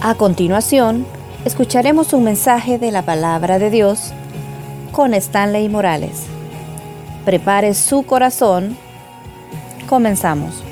[0.00, 1.04] A continuación,
[1.44, 4.12] escucharemos un mensaje de la palabra de Dios
[4.92, 6.26] con Stanley Morales.
[7.24, 8.76] Prepare su corazón.
[9.88, 10.67] Comenzamos.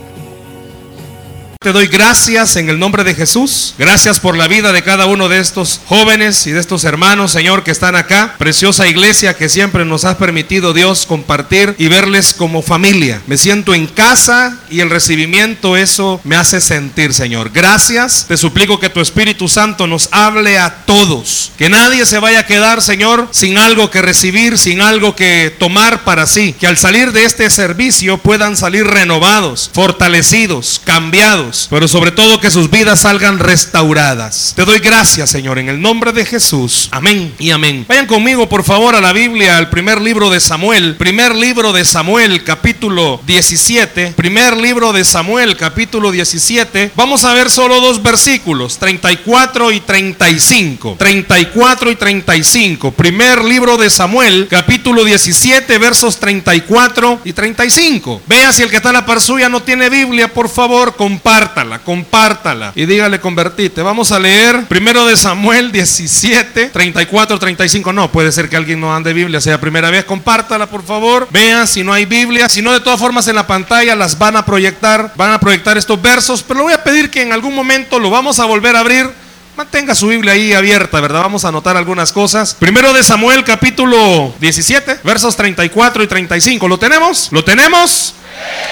[1.66, 3.74] Te doy gracias en el nombre de Jesús.
[3.76, 7.64] Gracias por la vida de cada uno de estos jóvenes y de estos hermanos, Señor,
[7.64, 8.36] que están acá.
[8.38, 13.20] Preciosa iglesia que siempre nos has permitido, Dios, compartir y verles como familia.
[13.26, 17.50] Me siento en casa y el recibimiento, eso me hace sentir, Señor.
[17.52, 18.26] Gracias.
[18.28, 21.50] Te suplico que tu Espíritu Santo nos hable a todos.
[21.58, 26.04] Que nadie se vaya a quedar, Señor, sin algo que recibir, sin algo que tomar
[26.04, 26.52] para sí.
[26.52, 32.50] Que al salir de este servicio puedan salir renovados, fortalecidos, cambiados pero sobre todo que
[32.50, 34.52] sus vidas salgan restauradas.
[34.54, 36.88] Te doy gracias, Señor, en el nombre de Jesús.
[36.90, 37.84] Amén y amén.
[37.88, 40.96] Vayan conmigo, por favor, a la Biblia, al primer libro de Samuel.
[40.96, 44.12] Primer libro de Samuel, capítulo 17.
[44.16, 46.92] Primer libro de Samuel, capítulo 17.
[46.94, 50.96] Vamos a ver solo dos versículos, 34 y 35.
[50.98, 52.90] 34 y 35.
[52.92, 58.22] Primer libro de Samuel, capítulo 17, versos 34 y 35.
[58.26, 61.45] Vea si el que está en la par suya no tiene Biblia, por favor, comparte
[61.46, 63.82] compártala, compártala y dígale convertite.
[63.82, 67.92] Vamos a leer primero de Samuel 17, 34, 35.
[67.92, 71.28] No, puede ser que alguien no ande Biblia, sea primera vez, compártala por favor.
[71.30, 74.36] Vean si no hay Biblia, si no de todas formas en la pantalla las van
[74.36, 77.54] a proyectar, van a proyectar estos versos, pero le voy a pedir que en algún
[77.54, 79.08] momento lo vamos a volver a abrir.
[79.56, 81.22] Mantenga su Biblia ahí abierta, ¿verdad?
[81.22, 82.54] Vamos a anotar algunas cosas.
[82.54, 86.68] Primero de Samuel capítulo 17, versos 34 y 35.
[86.68, 87.28] ¿Lo tenemos?
[87.32, 88.14] ¿Lo tenemos?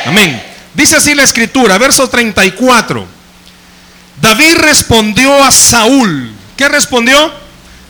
[0.05, 0.54] Amén.
[0.75, 3.07] Dice así la escritura, verso 34.
[4.21, 6.33] David respondió a Saúl.
[6.57, 7.33] ¿Qué respondió?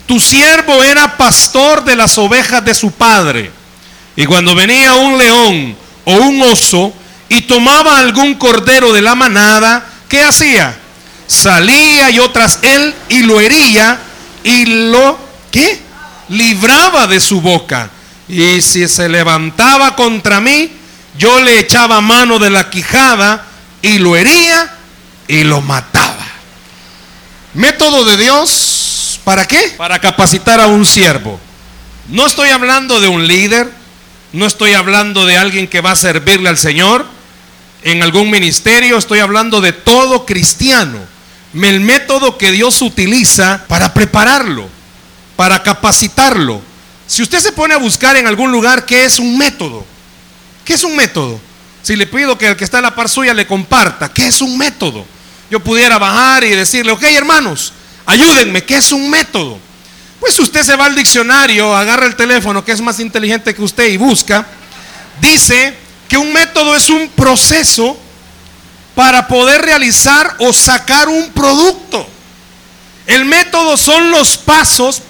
[0.06, 3.50] Tu siervo era pastor de las ovejas de su padre.
[4.16, 6.92] Y cuando venía un león o un oso
[7.28, 10.76] y tomaba algún cordero de la manada, ¿qué hacía?
[11.26, 13.98] Salía yo tras él y lo hería
[14.44, 15.18] y lo,
[15.50, 15.80] ¿qué?
[16.28, 17.90] Libraba de su boca.
[18.28, 20.70] Y si se levantaba contra mí,
[21.16, 23.44] yo le echaba mano de la quijada
[23.82, 24.70] y lo hería
[25.28, 26.26] y lo mataba.
[27.54, 29.74] Método de Dios, ¿para qué?
[29.76, 31.38] Para capacitar a un siervo.
[32.08, 33.70] No estoy hablando de un líder,
[34.32, 37.06] no estoy hablando de alguien que va a servirle al Señor
[37.84, 40.98] en algún ministerio, estoy hablando de todo cristiano.
[41.54, 44.68] El método que Dios utiliza para prepararlo,
[45.36, 46.60] para capacitarlo.
[47.06, 49.86] Si usted se pone a buscar en algún lugar qué es un método,
[50.64, 51.40] ¿Qué es un método?
[51.82, 54.40] Si le pido que el que está en la par suya le comparta, ¿qué es
[54.40, 55.04] un método?
[55.50, 57.72] Yo pudiera bajar y decirle, ok hermanos,
[58.06, 59.58] ayúdenme, ¿qué es un método?
[60.18, 63.88] Pues usted se va al diccionario, agarra el teléfono que es más inteligente que usted
[63.88, 64.46] y busca,
[65.20, 65.76] dice
[66.08, 67.98] que un método es un proceso
[68.94, 72.08] para poder realizar o sacar un producto.
[73.06, 75.02] El método son los pasos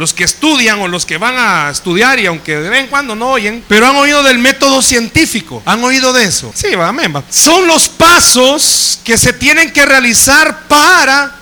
[0.00, 3.14] los que estudian o los que van a estudiar y aunque de vez en cuando
[3.14, 5.62] no oyen, pero han oído del método científico.
[5.66, 6.50] ¿Han oído de eso?
[6.54, 7.12] Sí, amén.
[7.28, 11.36] Son los pasos que se tienen que realizar para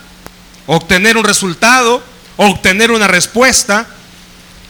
[0.66, 2.02] obtener un resultado,
[2.36, 3.86] obtener una respuesta.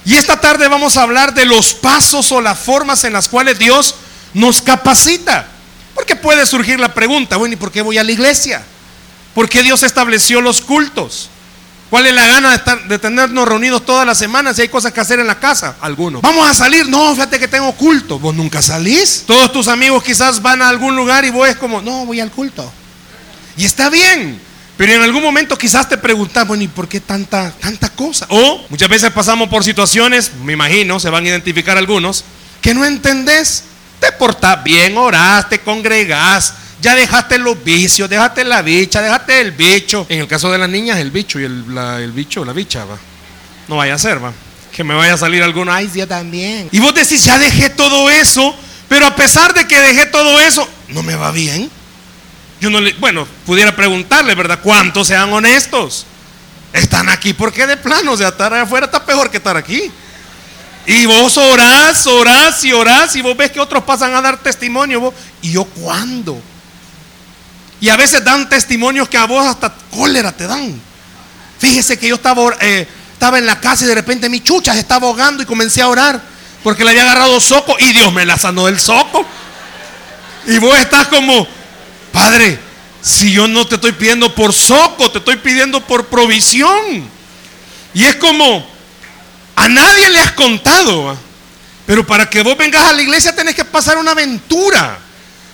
[0.05, 3.59] Y esta tarde vamos a hablar de los pasos o las formas en las cuales
[3.59, 3.95] Dios
[4.35, 5.49] nos capacita.
[5.95, 8.63] Porque puede surgir la pregunta, bueno, ¿y por qué voy a la iglesia?
[9.35, 11.31] ¿Por qué Dios estableció los cultos?
[11.91, 14.93] ¿Cuál es la gana de, estar, de tenernos reunidos todas las semanas si hay cosas
[14.93, 15.77] que hacer en la casa?
[15.81, 16.21] Algunos.
[16.21, 16.87] Vamos a salir.
[16.89, 18.19] No, fíjate que tengo culto.
[18.19, 19.25] Vos nunca salís.
[19.27, 22.31] Todos tus amigos quizás van a algún lugar y vos es como, no, voy al
[22.31, 22.71] culto.
[23.57, 24.49] Y está bien.
[24.77, 28.27] Pero en algún momento quizás te preguntas, bueno, ¿y por qué tanta, tanta cosa?
[28.29, 32.23] O muchas veces pasamos por situaciones, me imagino, se van a identificar algunos,
[32.63, 33.65] que no entendés.
[33.99, 39.53] Te portás bien, orás, te congregás, ya dejaste los vicios, dejaste la bicha, dejaste el
[39.53, 40.07] bicho.
[40.09, 42.97] En el caso de las niñas, el bicho y el, el bicho, la bicha, va.
[43.67, 44.33] No vaya a ser, va.
[44.73, 46.69] Que me vaya a salir alguno, ay, yo también.
[46.71, 48.55] Y vos decís, ya dejé todo eso,
[48.89, 51.71] pero a pesar de que dejé todo eso, no me va bien.
[52.61, 54.61] Yo no le, bueno, pudiera preguntarle, ¿verdad?
[54.63, 56.07] ¿Cuántos sean honestos?
[56.73, 59.91] Están aquí porque de plano, o sea, estar afuera está peor que estar aquí.
[60.87, 65.01] Y vos orás, orás y orás y vos ves que otros pasan a dar testimonio.
[65.01, 66.41] Vos, ¿Y yo cuándo?
[67.81, 70.81] Y a veces dan testimonios que a vos hasta cólera te dan.
[71.59, 74.81] Fíjese que yo estaba, eh, estaba en la casa y de repente mi chucha se
[74.81, 76.21] estaba ahogando y comencé a orar
[76.63, 79.25] porque le había agarrado soco y Dios me la sanó del soco.
[80.47, 81.47] Y vos estás como,
[82.13, 82.59] Padre,
[83.01, 87.09] si yo no te estoy pidiendo por soco, te estoy pidiendo por provisión.
[87.95, 88.67] Y es como,
[89.57, 91.17] a nadie le has contado.
[91.87, 94.99] Pero para que vos vengas a la iglesia tenés que pasar una aventura.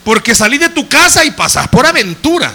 [0.05, 2.53] Porque salís de tu casa y pasás por aventura.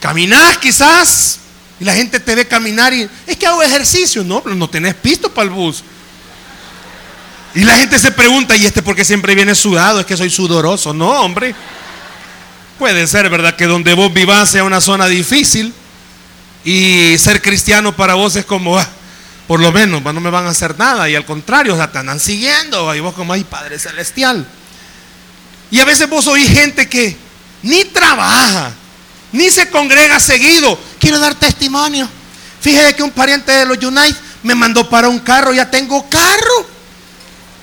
[0.00, 1.40] Caminás quizás
[1.78, 4.24] Y la gente te ve caminar y es que hago ejercicio.
[4.24, 5.84] No, pero no tenés pisto para el bus.
[7.54, 10.00] Y la gente se pregunta, ¿y este por qué siempre viene sudado?
[10.00, 10.92] Es que soy sudoroso.
[10.92, 11.54] No, hombre.
[12.78, 13.56] Puede ser, ¿verdad?
[13.56, 15.72] Que donde vos vivas sea una zona difícil
[16.64, 18.86] y ser cristiano para vos es como, ah,
[19.46, 21.08] por lo menos, no me van a hacer nada.
[21.08, 22.94] Y al contrario, o te andan siguiendo.
[22.94, 24.46] Y vos como, ay, Padre Celestial.
[25.70, 27.16] Y a veces vos oís gente que
[27.62, 28.72] ni trabaja,
[29.32, 30.78] ni se congrega seguido.
[30.98, 32.08] Quiero dar testimonio.
[32.60, 36.66] Fíjese que un pariente de los United me mandó para un carro, ya tengo carro.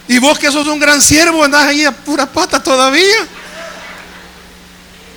[0.07, 3.27] Y vos que sos un gran siervo, andás ahí a pura pata todavía.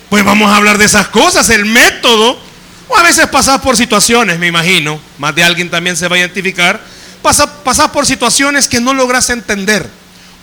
[0.08, 2.38] Pues vamos a hablar de esas cosas, el método.
[2.88, 6.20] O a veces pasás por situaciones, me imagino, más de alguien también se va a
[6.20, 6.80] identificar.
[7.20, 9.90] Pasás, por situaciones que no logras entender.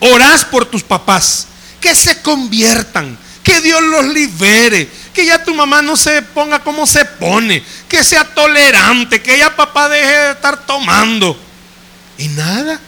[0.00, 1.46] Orás por tus papás,
[1.84, 6.86] que se conviertan, que Dios los libere, que ya tu mamá no se ponga como
[6.86, 11.38] se pone, que sea tolerante, que ya papá deje de estar tomando.
[12.16, 12.80] Y nada.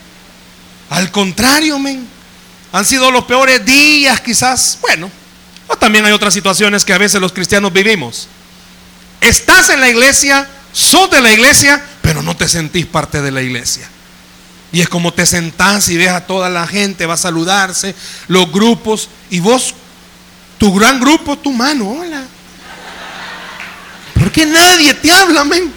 [0.89, 2.09] Al contrario, men.
[2.73, 4.79] Han sido los peores días, quizás.
[4.81, 5.11] Bueno,
[5.67, 8.29] o también hay otras situaciones que a veces los cristianos vivimos.
[9.21, 13.43] Estás en la iglesia, sos de la iglesia, pero no te sentís parte de la
[13.43, 13.91] iglesia.
[14.77, 17.95] Y es como te sentás y ves a toda la gente, va a saludarse,
[18.29, 19.73] los grupos, y vos,
[20.59, 22.23] tu gran grupo, tu mano, hola.
[24.13, 25.73] ¿Por qué nadie te habla, men?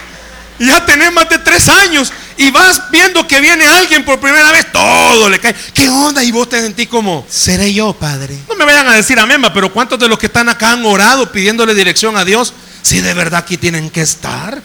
[0.60, 4.70] Ya tenés más de tres años y vas viendo que viene alguien por primera vez,
[4.70, 5.56] todo le cae.
[5.74, 6.22] ¿Qué onda?
[6.22, 8.38] Y vos te sentís como, seré yo, Padre.
[8.50, 11.32] No me vayan a decir amén, pero ¿cuántos de los que están acá han orado
[11.32, 12.54] pidiéndole dirección a Dios?
[12.82, 14.62] Si de verdad aquí tienen que estar.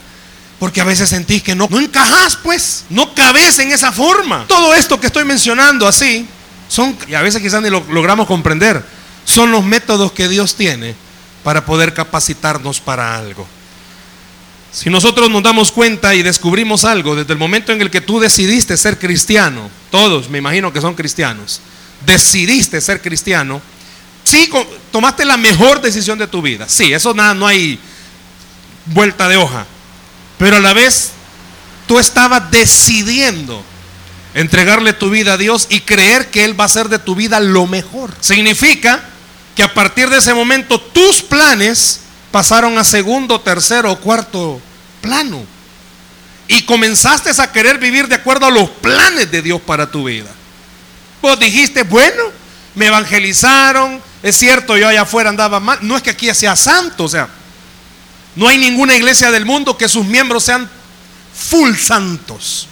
[0.65, 2.87] Porque a veces sentís que no, no encajás, pues.
[2.89, 4.47] No cabes en esa forma.
[4.49, 6.27] Todo esto que estoy mencionando así,
[6.69, 8.83] son, y a veces quizás ni lo logramos comprender,
[9.27, 10.95] son los métodos que Dios tiene
[11.43, 13.47] para poder capacitarnos para algo.
[14.73, 18.19] Si nosotros nos damos cuenta y descubrimos algo desde el momento en el que tú
[18.19, 21.61] decidiste ser cristiano, todos me imagino que son cristianos,
[22.07, 23.61] decidiste ser cristiano,
[24.25, 24.51] sí,
[24.91, 26.65] tomaste la mejor decisión de tu vida.
[26.71, 27.79] Sí, eso nada, no hay
[28.87, 29.67] vuelta de hoja.
[30.45, 31.13] Pero a la vez
[31.87, 33.65] tú estabas decidiendo
[34.35, 37.41] entregarle tu vida a Dios y creer que Él va a hacer de tu vida
[37.41, 38.15] lo mejor.
[38.21, 39.03] Significa
[39.57, 42.01] que a partir de ese momento tus planes
[42.31, 44.61] pasaron a segundo, tercero o cuarto
[45.01, 45.47] plano.
[46.47, 50.29] Y comenzaste a querer vivir de acuerdo a los planes de Dios para tu vida.
[51.23, 52.23] Vos dijiste, bueno,
[52.75, 55.79] me evangelizaron, es cierto, yo allá afuera andaba mal.
[55.81, 57.31] No es que aquí sea santo, o sea,
[58.37, 60.69] no hay ninguna iglesia del mundo que sus miembros sean
[61.35, 62.69] full santos.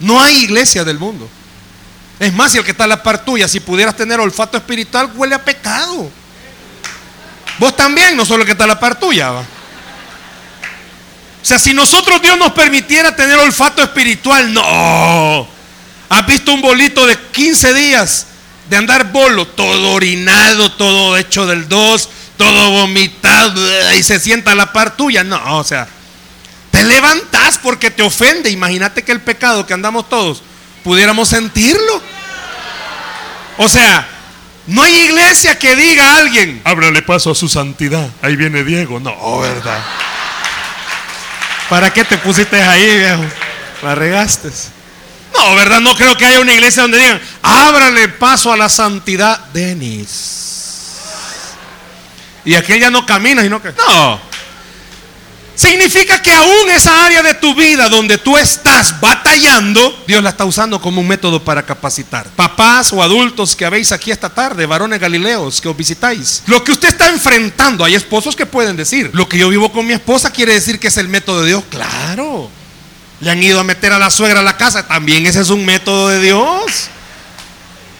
[0.00, 1.28] No hay iglesia del mundo.
[2.18, 5.10] Es más, si el que está a la par tuya, si pudieras tener olfato espiritual,
[5.14, 6.10] huele a pecado.
[7.58, 9.32] Vos también, no solo el que está a la par tuya.
[9.32, 9.44] O
[11.42, 15.46] sea, si nosotros Dios nos permitiera tener olfato espiritual, no.
[16.08, 18.26] ¿Has visto un bolito de 15 días
[18.68, 19.46] de andar bolo?
[19.46, 25.24] Todo orinado, todo hecho del dos, todo vomitado y se sienta la par tuya.
[25.24, 25.86] No, o sea,
[26.70, 28.50] te levantas porque te ofende.
[28.50, 30.42] Imagínate que el pecado que andamos todos
[30.82, 32.02] pudiéramos sentirlo.
[33.56, 34.06] O sea,
[34.66, 38.08] no hay iglesia que diga a alguien, ábrale paso a su santidad.
[38.22, 38.98] Ahí viene Diego.
[38.98, 39.82] No, ¿verdad?
[41.68, 43.24] ¿Para qué te pusiste ahí, viejo?
[43.82, 44.50] La regaste.
[45.36, 45.80] No, ¿verdad?
[45.80, 50.53] No creo que haya una iglesia donde digan, ábrale paso a la santidad, Denis.
[52.44, 53.72] Y aquel ya no camina, sino que.
[53.72, 54.34] No.
[55.54, 60.44] Significa que aún esa área de tu vida donde tú estás batallando, Dios la está
[60.44, 62.26] usando como un método para capacitar.
[62.30, 66.72] Papás o adultos que habéis aquí esta tarde, varones galileos que os visitáis, lo que
[66.72, 70.32] usted está enfrentando, hay esposos que pueden decir, lo que yo vivo con mi esposa
[70.32, 71.62] quiere decir que es el método de Dios.
[71.70, 72.50] Claro.
[73.20, 75.64] Le han ido a meter a la suegra a la casa, también ese es un
[75.64, 76.88] método de Dios.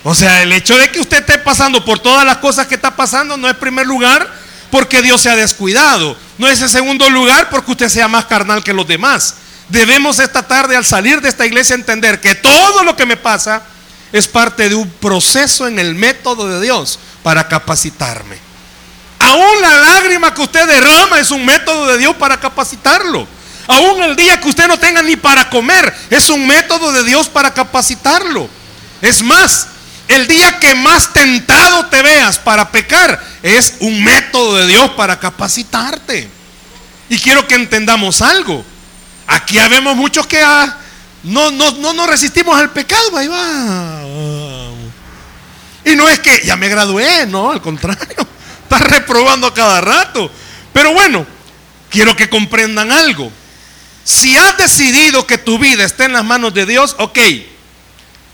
[0.04, 2.94] O sea, el hecho de que usted esté pasando por todas las cosas que está
[2.94, 4.30] pasando no es primer lugar
[4.70, 6.16] porque Dios se ha descuidado.
[6.36, 9.36] No es en segundo lugar porque usted sea más carnal que los demás.
[9.70, 13.62] Debemos esta tarde al salir de esta iglesia entender que todo lo que me pasa
[14.12, 18.36] es parte de un proceso en el método de Dios para capacitarme.
[19.20, 23.26] Aún la lágrima que usted derrama es un método de Dios para capacitarlo.
[23.66, 27.30] Aún el día que usted no tenga ni para comer es un método de Dios
[27.30, 28.50] para capacitarlo.
[29.00, 29.68] Es más,
[30.08, 35.18] el día que más tentado te veas para pecar es un método de Dios para
[35.18, 36.28] capacitarte.
[37.08, 38.64] Y quiero que entendamos algo.
[39.26, 40.78] Aquí habemos muchos que ah,
[41.22, 43.12] no, no, no nos resistimos al pecado.
[43.12, 44.02] Va.
[45.84, 48.16] Y no es que ya me gradué, no, al contrario.
[48.62, 50.30] Estás reprobando a cada rato.
[50.72, 51.26] Pero bueno,
[51.90, 53.30] quiero que comprendan algo.
[54.02, 57.18] Si has decidido que tu vida esté en las manos de Dios, ok,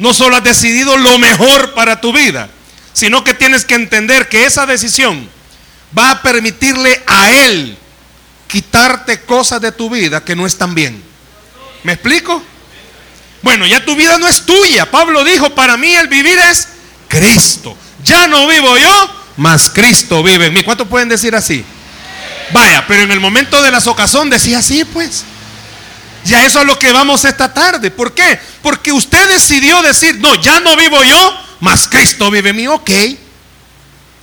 [0.00, 2.49] no solo has decidido lo mejor para tu vida,
[2.95, 5.28] sino que tienes que entender que esa decisión
[5.97, 7.76] va a permitirle a Él
[8.49, 11.02] quitarte cosas de tu vida que no están bien.
[11.85, 12.42] ¿Me explico?
[13.42, 14.90] Bueno, ya tu vida no es tuya.
[14.90, 16.69] Pablo dijo, para mí el vivir es
[17.07, 17.76] Cristo.
[18.02, 20.62] Ya no vivo yo, mas Cristo vive en mí.
[20.62, 21.62] ¿Cuántos pueden decir así?
[22.52, 25.25] Vaya, pero en el momento de la ocasión decía así, pues.
[26.25, 27.91] Ya eso es lo que vamos esta tarde.
[27.91, 28.39] ¿Por qué?
[28.62, 32.69] Porque usted decidió decir, no, ya no vivo yo, mas Cristo vive en mí.
[32.69, 32.91] Ok.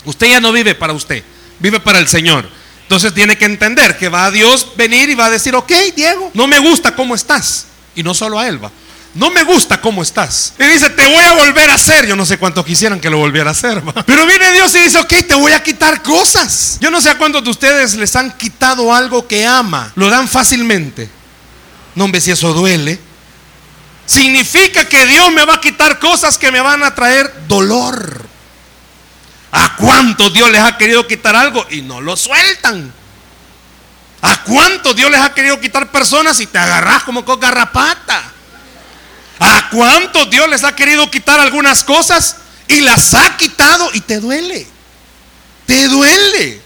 [0.06, 1.24] Usted ya no vive para usted,
[1.60, 2.50] vive para el Señor.
[2.84, 6.32] Entonces tiene que entender que va a Dios venir y va a decir, ok, Diego,
[6.34, 7.66] no me gusta cómo estás.
[7.96, 8.72] Y no solo a Él va.
[9.14, 10.54] No me gusta cómo estás.
[10.60, 12.06] Y dice, te voy a volver a hacer.
[12.08, 13.82] Yo no sé cuántos quisieran que lo volviera a hacer.
[14.06, 16.78] Pero viene Dios y dice, ok, te voy a quitar cosas.
[16.80, 19.92] Yo no sé a cuántos de ustedes les han quitado algo que ama.
[19.96, 21.10] Lo dan fácilmente.
[21.98, 23.00] No, hombre, si eso duele.
[24.06, 28.24] Significa que Dios me va a quitar cosas que me van a traer dolor.
[29.52, 32.94] ¿A cuántos Dios les ha querido quitar algo y no lo sueltan?
[34.22, 38.32] ¿A cuántos Dios les ha querido quitar personas y te agarras como con garrapata?
[39.40, 42.36] ¿A cuántos Dios les ha querido quitar algunas cosas
[42.68, 44.68] y las ha quitado y te duele?
[45.66, 46.62] Te duele.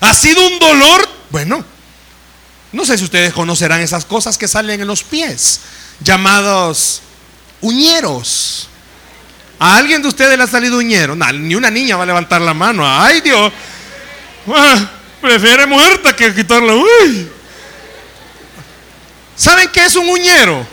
[0.00, 1.64] Ha sido un dolor, bueno,
[2.76, 5.60] no sé si ustedes conocerán esas cosas que salen en los pies,
[6.00, 7.00] llamados
[7.62, 8.68] uñeros.
[9.58, 11.16] ¿A alguien de ustedes le ha salido uñero?
[11.16, 12.84] ni una niña va a levantar la mano.
[12.86, 13.50] Ay Dios,
[14.54, 14.90] ah,
[15.22, 16.74] prefiere muerta que quitarla.
[19.34, 20.66] ¿Saben qué es un uñero?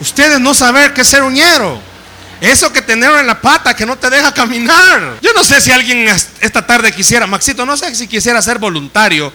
[0.00, 1.80] Ustedes no saben qué es ser uñero.
[2.40, 5.18] Eso que tener en la pata que no te deja caminar.
[5.20, 6.06] Yo no sé si alguien
[6.40, 9.32] esta tarde quisiera, Maxito, no sé si quisiera ser voluntario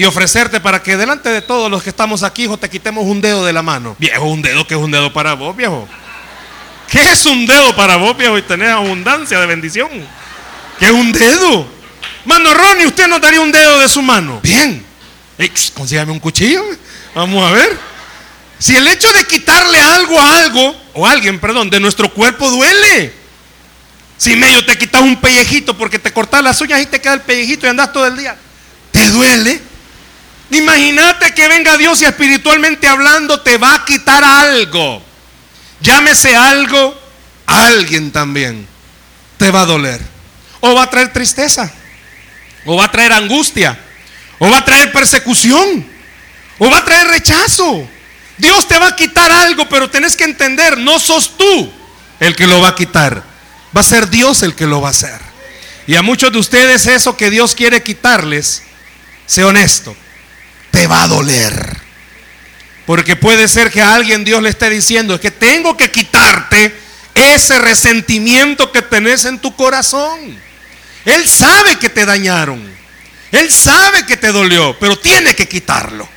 [0.00, 3.20] y ofrecerte para que delante de todos los que estamos aquí, hijo, te quitemos un
[3.20, 3.96] dedo de la mano.
[3.98, 5.86] Viejo, un dedo, que es un dedo para vos, viejo?
[6.88, 8.38] ¿Qué es un dedo para vos, viejo?
[8.38, 9.90] Y tener abundancia de bendición.
[10.78, 11.68] ¿Qué es un dedo?
[12.24, 14.40] Mano Ronnie, usted nos daría un dedo de su mano.
[14.42, 14.82] Bien.
[15.74, 16.64] consígame un cuchillo.
[17.14, 17.78] Vamos a ver.
[18.58, 22.48] Si el hecho de quitarle algo a algo, o a alguien, perdón, de nuestro cuerpo
[22.48, 23.12] duele.
[24.16, 27.20] Si medio te quitas un pellejito porque te cortas las uñas y te queda el
[27.20, 28.34] pellejito y andas todo el día,
[28.92, 29.68] ¿te duele?
[30.50, 35.02] Imagínate que venga Dios y espiritualmente hablando te va a quitar algo.
[35.80, 36.98] Llámese algo,
[37.46, 38.66] alguien también
[39.36, 40.00] te va a doler.
[40.60, 41.72] O va a traer tristeza,
[42.66, 43.78] o va a traer angustia,
[44.38, 45.86] o va a traer persecución,
[46.58, 47.88] o va a traer rechazo.
[48.36, 51.72] Dios te va a quitar algo, pero tenés que entender, no sos tú
[52.18, 53.22] el que lo va a quitar.
[53.74, 55.18] Va a ser Dios el que lo va a hacer.
[55.86, 58.62] Y a muchos de ustedes eso que Dios quiere quitarles,
[59.26, 59.96] sé honesto,
[60.70, 61.78] te va a doler.
[62.86, 66.74] Porque puede ser que a alguien Dios le esté diciendo es que tengo que quitarte
[67.14, 70.38] ese resentimiento que tenés en tu corazón.
[71.04, 72.62] Él sabe que te dañaron.
[73.32, 76.08] Él sabe que te dolió, pero tiene que quitarlo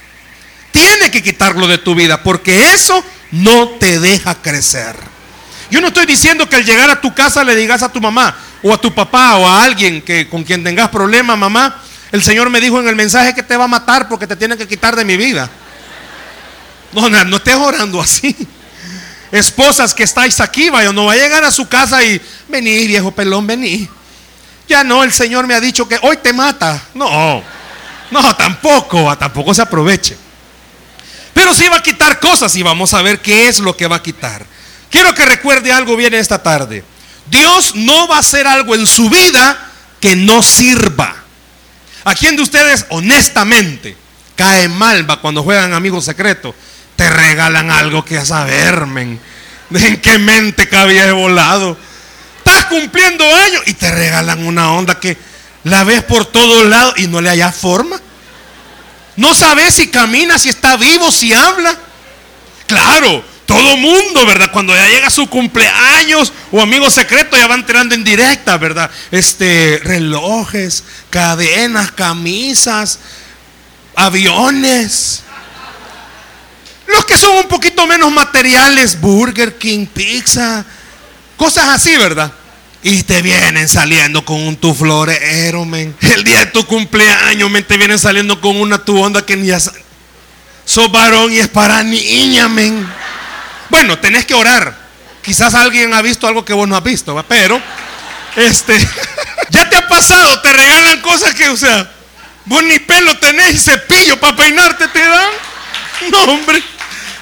[0.73, 4.95] tiene que quitarlo de tu vida porque eso no te deja crecer.
[5.69, 8.35] Yo no estoy diciendo que al llegar a tu casa le digas a tu mamá
[8.63, 11.81] o a tu papá o a alguien que con quien tengas problemas, mamá,
[12.13, 14.55] el Señor me dijo en el mensaje que te va a matar porque te tiene
[14.55, 15.49] que quitar de mi vida.
[16.91, 18.37] No, no, no estés orando así.
[19.31, 23.11] Esposas que estáis aquí, vaya, no va a llegar a su casa y vení, viejo
[23.11, 23.89] pelón, vení.
[24.69, 26.79] Ya no, el Señor me ha dicho que hoy te mata.
[26.93, 27.41] No,
[28.11, 30.15] no, tampoco, tampoco se aproveche.
[31.33, 33.95] Pero sí va a quitar cosas y vamos a ver qué es lo que va
[33.95, 34.45] a quitar.
[34.91, 36.83] Quiero que recuerde algo bien esta tarde.
[37.25, 41.22] Dios no va a hacer algo en su vida que no sirva.
[42.03, 43.95] ¿A quién de ustedes honestamente
[44.35, 46.53] cae mal va cuando juegan amigos secretos?
[46.95, 49.19] Te regalan algo que a saber, men.
[49.73, 51.77] ¿En qué mente cabía volado?
[52.37, 55.17] Estás cumpliendo años y te regalan una onda que
[55.63, 57.99] la ves por todos lados y no le haya forma.
[59.15, 61.75] No sabes si camina, si está vivo, si habla.
[62.67, 64.49] Claro, todo mundo, ¿verdad?
[64.51, 68.89] Cuando ya llega su cumpleaños o amigo secreto, ya van entrando en directa, ¿verdad?
[69.11, 72.97] Este, relojes, cadenas, camisas,
[73.95, 75.21] aviones.
[76.87, 80.65] Los que son un poquito menos materiales, Burger King, pizza,
[81.37, 82.33] cosas así, ¿verdad?
[82.81, 85.95] Y te vienen saliendo con un tu florero, men.
[86.01, 89.47] El día de tu cumpleaños, men, te vienen saliendo con una tu onda que ni
[89.47, 93.02] ya sos varón y es para niña, men.
[93.73, 94.77] Bueno, tenés que orar.
[95.23, 97.23] Quizás alguien ha visto algo que vos no has visto, ¿va?
[97.23, 97.59] pero
[98.35, 98.77] este
[99.49, 101.89] ya te ha pasado, te regalan cosas que, o sea,
[102.45, 105.29] Vos ni pelo tenés y cepillo para peinarte te dan.
[106.11, 106.61] No, hombre,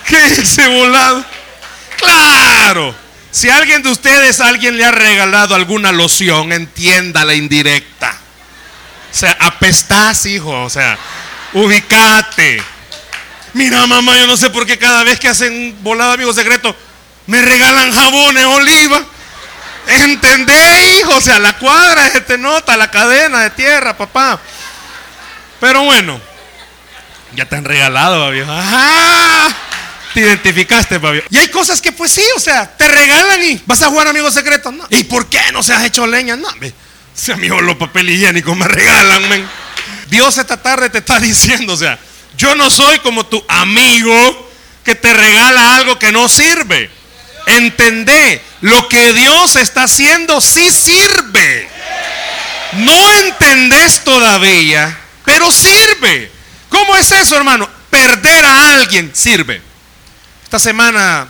[0.08, 1.24] ¿qué es ese volado?
[1.98, 2.96] Claro.
[3.29, 8.17] Si alguien de ustedes, alguien le ha regalado alguna loción, entienda la indirecta.
[9.12, 10.63] O sea, apestás, hijo.
[10.63, 10.98] O sea,
[11.53, 12.63] ubicate.
[13.53, 16.75] Mira, mamá, yo no sé por qué cada vez que hacen volado amigo secreto,
[17.27, 19.03] me regalan jabones, oliva.
[19.88, 21.15] ¿Entendé, hijo?
[21.15, 24.39] O sea, la cuadra se te nota, la cadena de tierra, papá.
[25.60, 26.20] Pero bueno,
[27.36, 28.41] ya te han regalado, baby.
[28.41, 29.55] Ajá.
[30.13, 31.24] Te identificaste, baby.
[31.29, 34.29] Y hay cosas que, pues sí, o sea, te regalan y vas a jugar amigo
[34.31, 34.72] secreto.
[34.72, 34.86] No.
[34.89, 36.36] ¿Y por qué no se has hecho leña?
[36.36, 36.74] No, me,
[37.13, 39.48] si amigo los papel higiénicos me regalan, men.
[40.10, 41.98] Dios esta tarde te está diciendo, o sea,
[42.41, 44.50] yo no soy como tu amigo
[44.83, 46.89] que te regala algo que no sirve.
[47.45, 51.69] Entendé, lo que Dios está haciendo sí sirve.
[52.74, 56.31] No entendés todavía, pero sirve.
[56.69, 57.69] ¿Cómo es eso, hermano?
[57.91, 59.62] Perder a alguien sirve.
[60.43, 61.29] Esta semana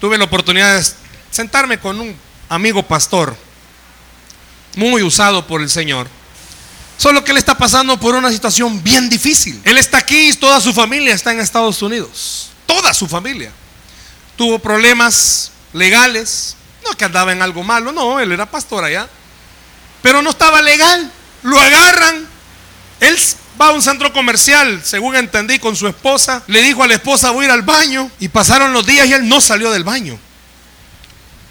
[0.00, 0.84] tuve la oportunidad de
[1.30, 2.18] sentarme con un
[2.48, 3.36] amigo pastor,
[4.74, 6.08] muy usado por el Señor.
[6.96, 9.60] Solo que él está pasando por una situación bien difícil.
[9.64, 12.50] Él está aquí y toda su familia está en Estados Unidos.
[12.66, 13.52] Toda su familia.
[14.36, 16.56] Tuvo problemas legales.
[16.84, 19.08] No que andaba en algo malo, no, él era pastor allá.
[20.02, 21.10] Pero no estaba legal.
[21.42, 22.26] Lo agarran.
[23.00, 23.18] Él
[23.60, 26.42] va a un centro comercial, según entendí, con su esposa.
[26.46, 28.10] Le dijo a la esposa, voy a ir al baño.
[28.20, 30.18] Y pasaron los días y él no salió del baño.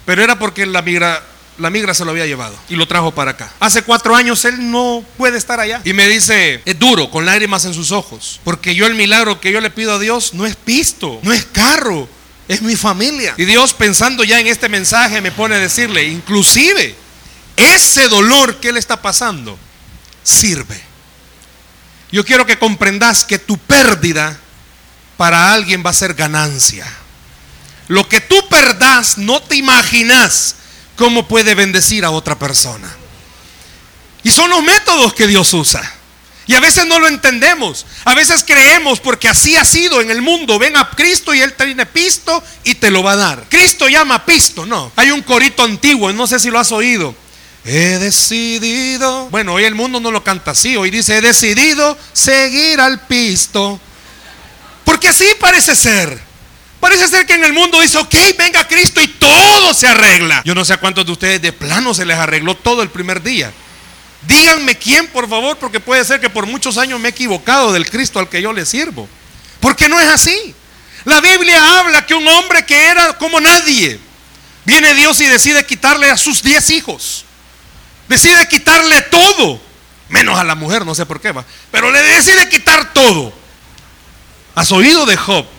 [0.04, 1.22] Pero era porque la migra,
[1.58, 3.52] la migra se lo había llevado y lo trajo para acá.
[3.60, 5.80] Hace cuatro años él no puede estar allá.
[5.84, 8.40] Y me dice, es duro, con lágrimas en sus ojos.
[8.44, 11.44] Porque yo el milagro que yo le pido a Dios no es pisto, no es
[11.46, 12.08] carro,
[12.48, 13.34] es mi familia.
[13.36, 16.94] Y Dios pensando ya en este mensaje me pone a decirle, inclusive,
[17.56, 19.58] ese dolor que él está pasando
[20.22, 20.80] sirve.
[22.12, 24.38] Yo quiero que comprendas que tu pérdida
[25.16, 26.86] para alguien va a ser ganancia.
[27.88, 30.56] Lo que tú perdas no te imaginas
[30.96, 32.94] cómo puede bendecir a otra persona.
[34.22, 35.92] Y son los métodos que Dios usa.
[36.48, 37.86] Y a veces no lo entendemos.
[38.04, 40.58] A veces creemos porque así ha sido en el mundo.
[40.58, 43.44] Ven a Cristo y Él tiene pisto y te lo va a dar.
[43.48, 44.92] Cristo llama pisto, no.
[44.96, 47.14] Hay un corito antiguo, no sé si lo has oído.
[47.64, 49.28] He decidido.
[49.30, 50.76] Bueno, hoy el mundo no lo canta así.
[50.76, 53.80] Hoy dice, he decidido seguir al pisto.
[54.84, 56.25] Porque así parece ser.
[56.86, 60.40] Parece ser que en el mundo dice, ok, venga Cristo y todo se arregla.
[60.44, 63.24] Yo no sé a cuántos de ustedes de plano se les arregló todo el primer
[63.24, 63.52] día.
[64.22, 67.90] Díganme quién, por favor, porque puede ser que por muchos años me he equivocado del
[67.90, 69.08] Cristo al que yo le sirvo.
[69.58, 70.54] Porque no es así.
[71.04, 73.98] La Biblia habla que un hombre que era como nadie,
[74.64, 77.24] viene Dios y decide quitarle a sus diez hijos.
[78.06, 79.60] Decide quitarle todo,
[80.08, 83.32] menos a la mujer, no sé por qué va, pero le decide quitar todo.
[84.54, 85.55] ¿Has oído de Job?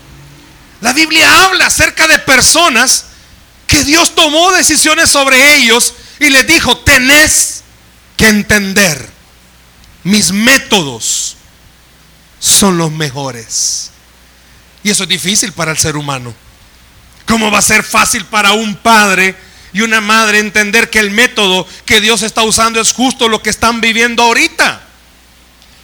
[0.80, 3.06] La Biblia habla acerca de personas
[3.66, 7.62] que Dios tomó decisiones sobre ellos y les dijo, tenés
[8.16, 9.08] que entender,
[10.04, 11.36] mis métodos
[12.40, 13.90] son los mejores.
[14.82, 16.34] Y eso es difícil para el ser humano.
[17.26, 19.34] ¿Cómo va a ser fácil para un padre
[19.72, 23.50] y una madre entender que el método que Dios está usando es justo lo que
[23.50, 24.80] están viviendo ahorita?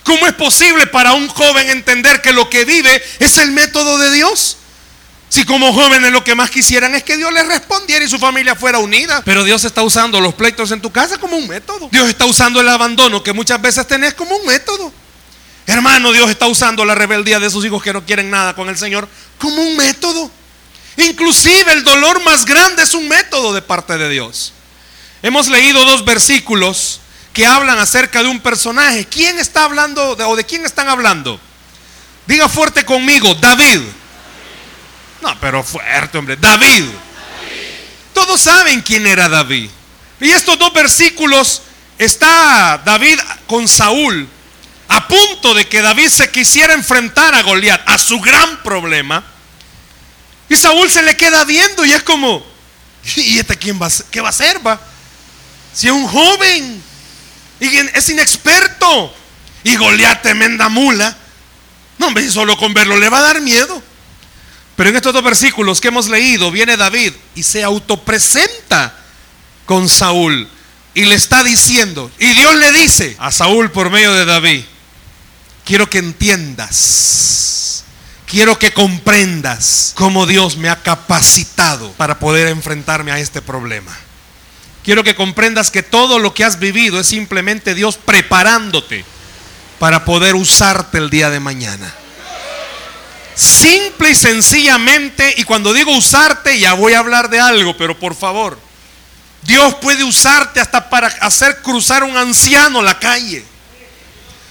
[0.05, 4.11] ¿Cómo es posible para un joven entender que lo que vive es el método de
[4.13, 4.59] Dios?
[5.35, 8.55] Si como jóvenes lo que más quisieran es que Dios les respondiera y su familia
[8.55, 9.21] fuera unida.
[9.25, 11.89] Pero Dios está usando los pleitos en tu casa como un método.
[11.91, 14.93] Dios está usando el abandono que muchas veces tenés como un método.
[15.67, 18.79] Hermano, Dios está usando la rebeldía de sus hijos que no quieren nada con el
[18.79, 20.31] Señor como un método.
[20.99, 24.53] Inclusive el dolor más grande es un método de parte de Dios.
[25.21, 27.01] Hemos leído dos versículos
[27.33, 29.05] que hablan acerca de un personaje.
[29.07, 31.41] ¿Quién está hablando o de quién están hablando?
[32.25, 33.81] Diga fuerte conmigo, David.
[35.25, 36.37] No, pero fuerte, hombre.
[36.37, 36.85] David.
[38.13, 39.71] Todos saben quién era David.
[40.21, 41.63] Y estos dos versículos
[41.97, 44.29] está David con Saúl
[44.87, 49.25] a punto de que David se quisiera enfrentar a Goliat, a su gran problema.
[50.51, 52.45] Y Saúl se le queda viendo y es como,
[53.17, 53.91] ¿y este quién va a?
[54.11, 54.65] ¿Qué va a hacer?
[54.65, 54.79] Va?
[55.73, 56.83] Si es un joven
[57.61, 59.17] y es inexperto
[59.65, 61.17] y Goliat tremenda mula,
[61.97, 63.83] no, hombre, solo con verlo le va a dar miedo.
[64.77, 68.97] Pero en estos dos versículos que hemos leído, viene David y se autopresenta
[69.67, 70.49] con Saúl
[70.95, 74.63] y le está diciendo, y Dios le dice a Saúl por medio de David,
[75.65, 77.85] quiero que entiendas,
[78.27, 83.97] quiero que comprendas cómo Dios me ha capacitado para poder enfrentarme a este problema.
[84.85, 89.05] Quiero que comprendas que todo lo que has vivido es simplemente Dios preparándote
[89.79, 91.93] para poder usarte el día de mañana.
[93.35, 98.15] Simple y sencillamente, y cuando digo usarte, ya voy a hablar de algo, pero por
[98.15, 98.59] favor,
[99.43, 103.45] Dios puede usarte hasta para hacer cruzar un anciano la calle.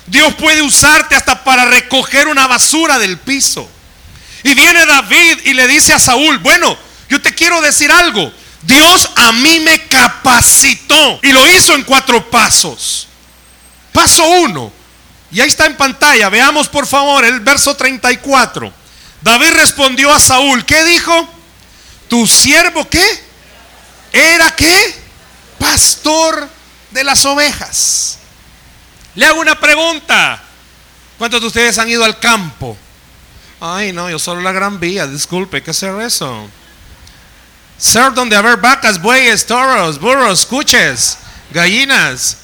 [0.06, 3.70] Dios puede usarte hasta para recoger una basura del piso.
[4.44, 6.78] Y viene David y le dice a Saúl, bueno,
[7.10, 8.32] yo te quiero decir algo.
[8.64, 13.08] Dios a mí me capacitó y lo hizo en cuatro pasos.
[13.94, 14.72] Paso uno,
[15.34, 18.72] y ahí está en pantalla, veamos por favor el verso 34.
[19.20, 21.28] David respondió a Saúl, ¿qué dijo?
[22.08, 23.04] ¿Tu siervo qué?
[24.12, 24.96] ¿Era qué?
[25.58, 26.48] Pastor
[26.92, 28.20] de las ovejas.
[29.16, 30.40] Le hago una pregunta.
[31.18, 32.78] ¿Cuántos de ustedes han ido al campo?
[33.60, 36.48] Ay, no, yo solo la gran vía, disculpe, ¿qué es eso?
[37.80, 41.18] Ser donde haber vacas, bueyes, toros, burros, cuches,
[41.50, 42.38] gallinas.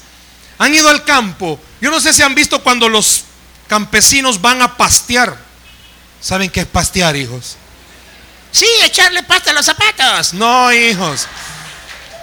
[0.60, 1.58] Han ido al campo.
[1.80, 3.22] Yo no sé si han visto cuando los
[3.66, 5.34] campesinos van a pastear.
[6.20, 7.56] ¿Saben qué es pastear, hijos?
[8.52, 10.34] Sí, echarle pasta a los zapatos.
[10.34, 11.26] No, hijos.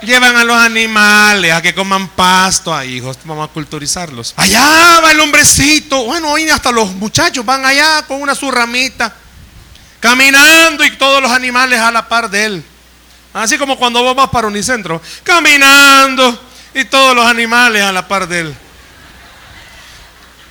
[0.02, 2.72] Llevan a los animales a que coman pasto.
[2.72, 4.34] Ay, hijos, vamos a culturizarlos.
[4.36, 6.04] Allá va el hombrecito.
[6.04, 9.16] Bueno, hoy hasta los muchachos van allá con una su ramita.
[9.98, 12.64] Caminando y todos los animales a la par de él.
[13.34, 15.02] Así como cuando vos vas para Unicentro.
[15.24, 16.47] Caminando
[16.78, 18.54] y todos los animales a la par de él.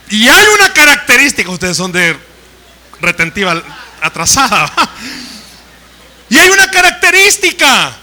[0.10, 2.18] Y hay una característica, ustedes son de
[3.02, 3.62] retentiva
[4.02, 4.72] atrasada.
[6.30, 7.96] Y hay una característica.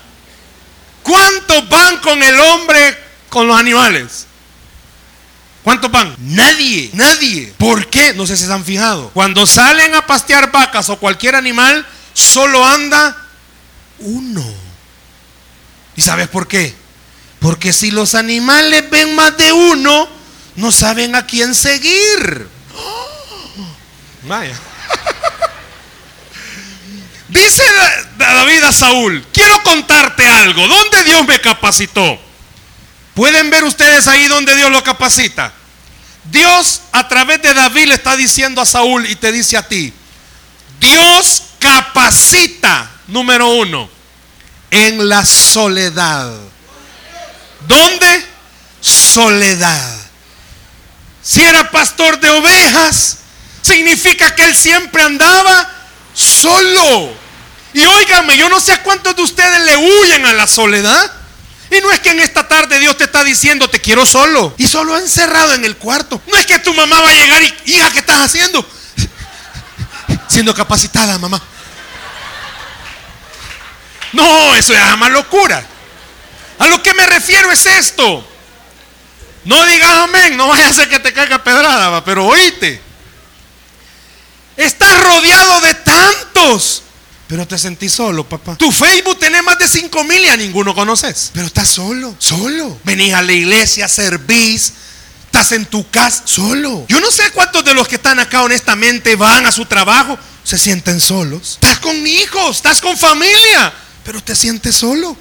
[1.02, 4.26] ¿Cuántos van con el hombre, con los animales?
[5.62, 6.14] ¿Cuántos van?
[6.18, 7.52] Nadie, nadie.
[7.58, 8.14] ¿Por qué?
[8.14, 9.10] No sé si se han fijado.
[9.10, 13.16] Cuando salen a pastear vacas o cualquier animal, solo anda
[13.98, 14.44] uno.
[15.96, 16.83] ¿Y sabes por qué?
[17.44, 20.08] Porque si los animales ven más de uno,
[20.56, 22.48] no saben a quién seguir.
[24.22, 24.56] Vaya.
[27.28, 27.62] Dice
[28.16, 30.66] David a Saúl, quiero contarte algo.
[30.66, 32.18] ¿Dónde Dios me capacitó?
[33.12, 35.52] ¿Pueden ver ustedes ahí donde Dios lo capacita?
[36.30, 39.92] Dios a través de David le está diciendo a Saúl y te dice a ti,
[40.80, 43.90] Dios capacita, número uno,
[44.70, 46.53] en la soledad.
[47.66, 48.26] ¿Dónde?
[48.80, 49.96] Soledad.
[51.22, 53.18] Si era pastor de ovejas,
[53.62, 55.70] significa que él siempre andaba
[56.12, 57.12] solo.
[57.72, 61.10] Y óigame, yo no sé a cuántos de ustedes le huyen a la soledad.
[61.70, 64.54] Y no es que en esta tarde Dios te está diciendo, te quiero solo.
[64.58, 66.20] Y solo encerrado en el cuarto.
[66.26, 68.64] No es que tu mamá va a llegar y, hija, ¿qué estás haciendo?
[70.28, 71.42] Siendo capacitada, mamá.
[74.12, 75.66] No, eso es más locura.
[76.58, 78.26] A lo que me refiero es esto.
[79.44, 82.80] No digas amén, no vaya a ser que te caiga pedrada, pero oíste.
[84.56, 86.84] Estás rodeado de tantos
[87.26, 88.56] pero te sentís solo, papá.
[88.56, 91.30] Tu Facebook tiene más de 5 mil y a ninguno conoces.
[91.32, 92.78] Pero estás solo, solo.
[92.84, 94.72] Venís a la iglesia, servís.
[95.26, 96.86] Estás en tu casa solo.
[96.88, 100.58] Yo no sé cuántos de los que están acá honestamente van a su trabajo, se
[100.58, 101.58] sienten solos.
[101.60, 103.72] Estás con hijos, estás con familia,
[104.04, 105.16] pero te sientes solo.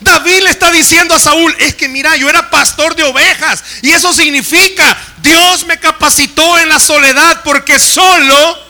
[0.00, 3.90] David le está diciendo a Saúl, es que mira, yo era pastor de ovejas y
[3.90, 8.64] eso significa, Dios me capacitó en la soledad porque solo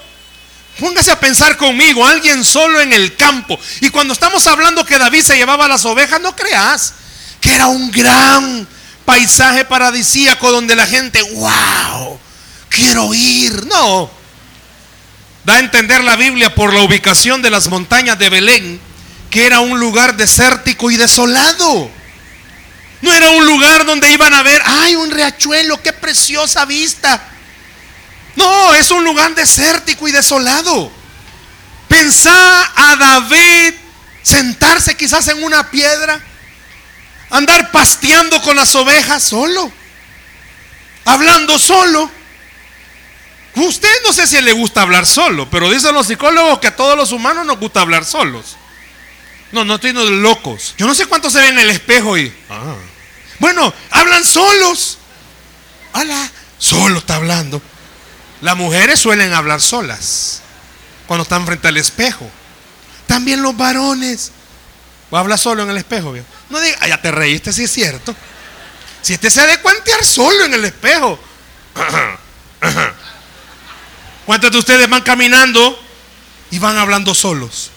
[0.78, 3.58] Póngase a pensar conmigo, alguien solo en el campo.
[3.80, 6.94] Y cuando estamos hablando que David se llevaba las ovejas, no creas
[7.40, 8.66] que era un gran
[9.04, 12.18] paisaje paradisíaco donde la gente, wow,
[12.68, 13.66] quiero ir.
[13.66, 14.10] No.
[15.44, 18.80] Da a entender la Biblia por la ubicación de las montañas de Belén,
[19.34, 21.90] que era un lugar desértico y desolado.
[23.00, 27.20] No era un lugar donde iban a ver, ay, un riachuelo, qué preciosa vista.
[28.36, 30.88] No, es un lugar desértico y desolado.
[31.88, 33.74] Pensá a David
[34.22, 36.20] sentarse quizás en una piedra,
[37.30, 39.72] andar pasteando con las ovejas solo,
[41.06, 42.08] hablando solo.
[43.56, 46.96] Usted no sé si le gusta hablar solo, pero dicen los psicólogos que a todos
[46.96, 48.58] los humanos nos gusta hablar solos.
[49.54, 50.74] No, no estoy de locos.
[50.76, 52.34] Yo no sé cuántos se ven en el espejo y.
[52.50, 52.74] Ah.
[53.38, 54.98] Bueno, hablan solos.
[55.92, 57.62] Hola, solo está hablando.
[58.40, 60.42] Las mujeres suelen hablar solas
[61.06, 62.28] cuando están frente al espejo.
[63.06, 64.32] También los varones.
[65.08, 66.12] O habla solo en el espejo.
[66.50, 68.12] No diga, ya te reíste, si es cierto.
[69.02, 71.16] Si este se ha de cuantear solo en el espejo.
[74.26, 75.80] ¿Cuántos de ustedes van caminando
[76.50, 77.70] y van hablando solos?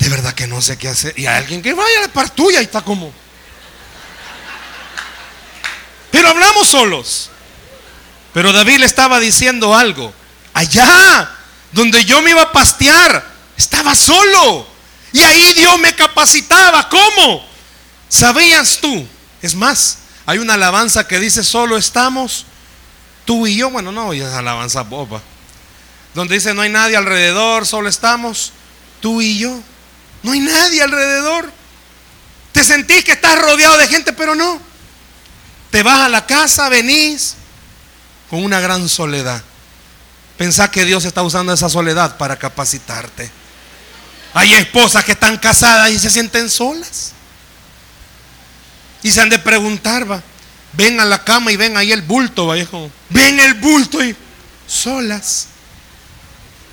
[0.00, 1.16] De verdad que no sé qué hacer.
[1.16, 3.12] Y hay alguien que vaya a la par tuya y está como.
[6.10, 7.30] Pero hablamos solos.
[8.32, 10.12] Pero David le estaba diciendo algo.
[10.54, 11.30] Allá,
[11.72, 14.66] donde yo me iba a pastear, estaba solo.
[15.12, 16.88] Y ahí Dios me capacitaba.
[16.88, 17.46] ¿Cómo?
[18.08, 19.06] ¿Sabías tú?
[19.42, 22.46] Es más, hay una alabanza que dice, solo estamos
[23.26, 23.68] tú y yo.
[23.68, 25.20] Bueno, no, es alabanza boba.
[26.14, 28.52] Donde dice, no hay nadie alrededor, solo estamos
[29.00, 29.60] tú y yo.
[30.22, 31.50] No hay nadie alrededor.
[32.52, 34.60] Te sentís que estás rodeado de gente, pero no.
[35.70, 37.36] Te vas a la casa, venís
[38.28, 39.42] con una gran soledad.
[40.36, 43.30] Pensá que Dios está usando esa soledad para capacitarte.
[44.32, 47.12] Hay esposas que están casadas y se sienten solas.
[49.02, 50.22] Y se han de preguntar, va.
[50.72, 52.54] Ven a la cama y ven ahí el bulto, va.
[53.08, 54.14] ven el bulto y
[54.66, 55.48] solas.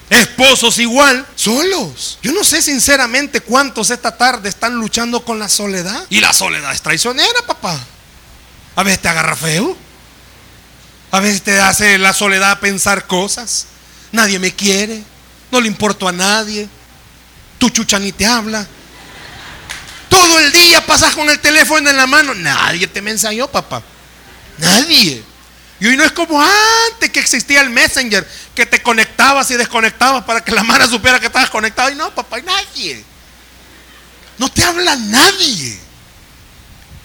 [0.09, 2.17] Esposos igual, solos.
[2.21, 6.05] Yo no sé sinceramente cuántos esta tarde están luchando con la soledad.
[6.09, 7.77] Y la soledad es traicionera, papá.
[8.75, 9.75] A veces te agarra feo.
[11.11, 13.67] A veces te hace la soledad pensar cosas.
[14.11, 15.03] Nadie me quiere.
[15.51, 16.69] No le importo a nadie.
[17.57, 18.65] Tu chucha ni te habla.
[20.09, 22.33] Todo el día pasas con el teléfono en la mano.
[22.33, 23.81] Nadie te mensajó, papá.
[24.57, 25.23] Nadie.
[25.79, 30.23] Y hoy no es como antes que existía el Messenger, que te conectabas y desconectabas
[30.23, 31.91] para que la mano supiera que estabas conectado.
[31.91, 33.03] Y no, papá, hay nadie.
[34.37, 35.79] No te habla nadie.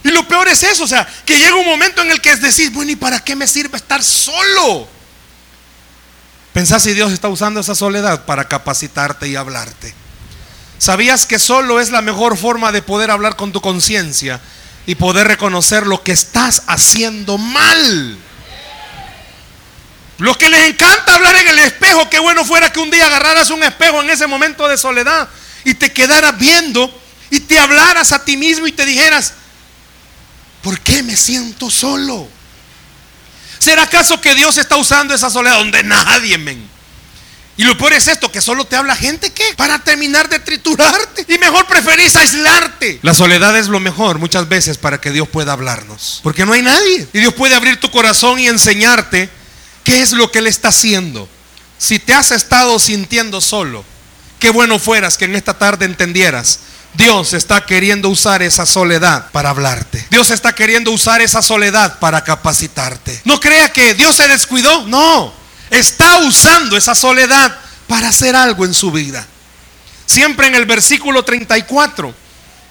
[0.03, 2.41] Y lo peor es eso, o sea, que llega un momento en el que es
[2.41, 4.87] decir, bueno, ¿y para qué me sirve estar solo?
[6.51, 9.93] Pensás si Dios está usando esa soledad para capacitarte y hablarte.
[10.77, 14.41] ¿Sabías que solo es la mejor forma de poder hablar con tu conciencia
[14.85, 18.17] y poder reconocer lo que estás haciendo mal?
[20.23, 23.49] Los que les encanta hablar en el espejo, qué bueno fuera que un día agarraras
[23.49, 25.27] un espejo en ese momento de soledad
[25.65, 26.89] y te quedaras viendo
[27.29, 29.33] y te hablaras a ti mismo y te dijeras,
[30.61, 32.29] ¿por qué me siento solo?
[33.59, 36.69] ¿Será acaso que Dios está usando esa soledad donde nadie, men?
[37.57, 41.25] Y lo peor es esto, que solo te habla gente que para terminar de triturarte.
[41.27, 42.97] Y mejor preferís aislarte.
[43.01, 46.21] La soledad es lo mejor muchas veces para que Dios pueda hablarnos.
[46.23, 47.09] Porque no hay nadie.
[47.11, 49.42] Y Dios puede abrir tu corazón y enseñarte
[49.83, 51.27] ¿Qué es lo que Él está haciendo?
[51.77, 53.83] Si te has estado sintiendo solo,
[54.39, 56.59] qué bueno fueras que en esta tarde entendieras.
[56.93, 60.05] Dios está queriendo usar esa soledad para hablarte.
[60.11, 63.19] Dios está queriendo usar esa soledad para capacitarte.
[63.25, 64.85] No crea que Dios se descuidó.
[64.87, 65.33] No,
[65.69, 69.25] está usando esa soledad para hacer algo en su vida.
[70.05, 72.13] Siempre en el versículo 34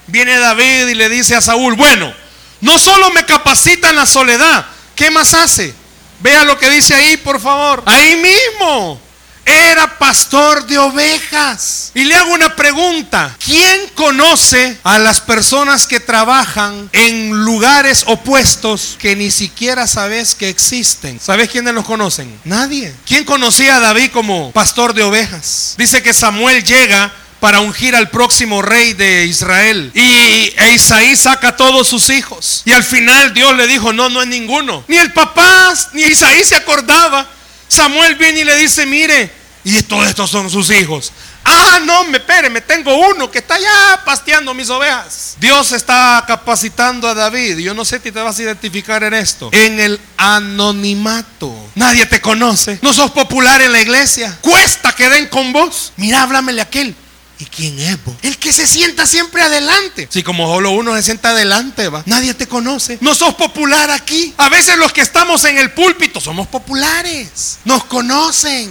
[0.06, 2.14] viene David y le dice a Saúl, bueno,
[2.60, 5.74] no solo me capacita en la soledad, ¿qué más hace?
[6.22, 7.82] Vea lo que dice ahí, por favor.
[7.86, 9.00] Ahí mismo.
[9.44, 11.90] Era pastor de ovejas.
[11.94, 13.36] Y le hago una pregunta.
[13.44, 20.48] ¿Quién conoce a las personas que trabajan en lugares opuestos que ni siquiera sabes que
[20.48, 21.18] existen?
[21.18, 22.32] ¿Sabes quiénes los conocen?
[22.44, 22.94] Nadie.
[23.04, 25.74] ¿Quién conocía a David como pastor de ovejas?
[25.76, 29.90] Dice que Samuel llega para ungir al próximo rey de Israel.
[29.94, 32.62] Y e Isaí saca a todos sus hijos.
[32.64, 34.84] Y al final Dios le dijo, no, no es ninguno.
[34.86, 37.26] Ni el papá, ni Isaí se acordaba.
[37.66, 39.32] Samuel viene y le dice, mire,
[39.64, 41.12] y todos estos son sus hijos.
[41.44, 45.34] Ah, no, me espere, me tengo uno que está ya pasteando mis ovejas.
[45.40, 47.58] Dios está capacitando a David.
[47.58, 49.48] Yo no sé si te vas a identificar en esto.
[49.50, 51.52] En el anonimato.
[51.74, 52.78] Nadie te conoce.
[52.82, 54.38] No sos popular en la iglesia.
[54.42, 55.92] Cuesta que den con vos.
[55.96, 56.94] Mira, háblamele a aquel.
[57.42, 58.14] ¿Y quién es vos?
[58.22, 60.06] El que se sienta siempre adelante.
[60.08, 62.04] Si como solo uno se sienta adelante, va.
[62.06, 62.98] Nadie te conoce.
[63.00, 64.32] No sos popular aquí.
[64.36, 67.58] A veces los que estamos en el púlpito somos populares.
[67.64, 68.70] Nos conocen.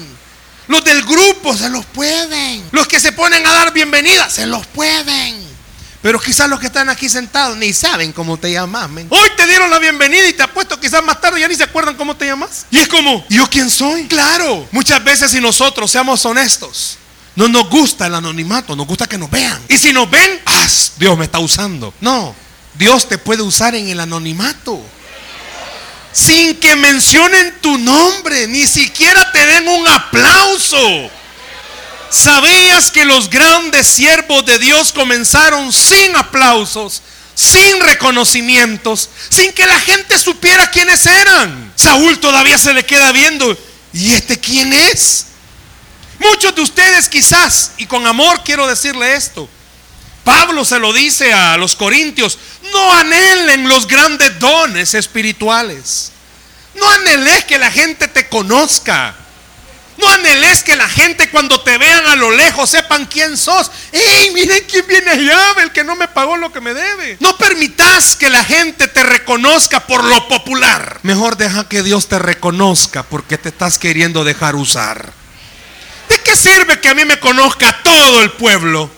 [0.70, 2.64] Los del grupo se los pueden.
[2.72, 5.52] Los que se ponen a dar bienvenida se los pueden.
[6.02, 8.90] Pero quizás los que están aquí sentados ni saben cómo te llamas.
[9.10, 11.98] Hoy te dieron la bienvenida y te apuesto quizás más tarde ya ni se acuerdan
[11.98, 12.68] cómo te llamas.
[12.72, 14.08] Y es como, ¿yo quién soy?
[14.08, 14.66] Claro.
[14.72, 16.98] Muchas veces si nosotros seamos honestos,
[17.36, 19.62] no nos gusta el anonimato, nos gusta que nos vean.
[19.70, 20.62] Y si nos ven, ¡ah!
[20.98, 21.94] Dios me está usando.
[22.02, 22.36] No,
[22.76, 24.80] Dios te puede usar en el anonimato.
[26.12, 31.10] Sin que mencionen tu nombre, ni siquiera te den un aplauso.
[32.10, 37.02] ¿Sabías que los grandes siervos de Dios comenzaron sin aplausos,
[37.34, 41.72] sin reconocimientos, sin que la gente supiera quiénes eran?
[41.76, 43.58] Saúl todavía se le queda viendo.
[43.94, 45.28] ¿Y este quién es?
[46.22, 49.50] Muchos de ustedes quizás, y con amor quiero decirle esto,
[50.24, 52.38] Pablo se lo dice a los corintios,
[52.72, 56.12] no anhelen los grandes dones espirituales.
[56.76, 59.16] No anheles que la gente te conozca.
[59.98, 63.72] No anheles que la gente cuando te vean a lo lejos sepan quién sos.
[63.92, 65.56] ¡Ey, miren quién viene allá!
[65.58, 67.18] El que no me pagó lo que me debe.
[67.20, 71.00] No permitas que la gente te reconozca por lo popular.
[71.02, 75.21] Mejor deja que Dios te reconozca porque te estás queriendo dejar usar.
[76.22, 78.92] ¿De qué sirve que a mí me conozca todo el pueblo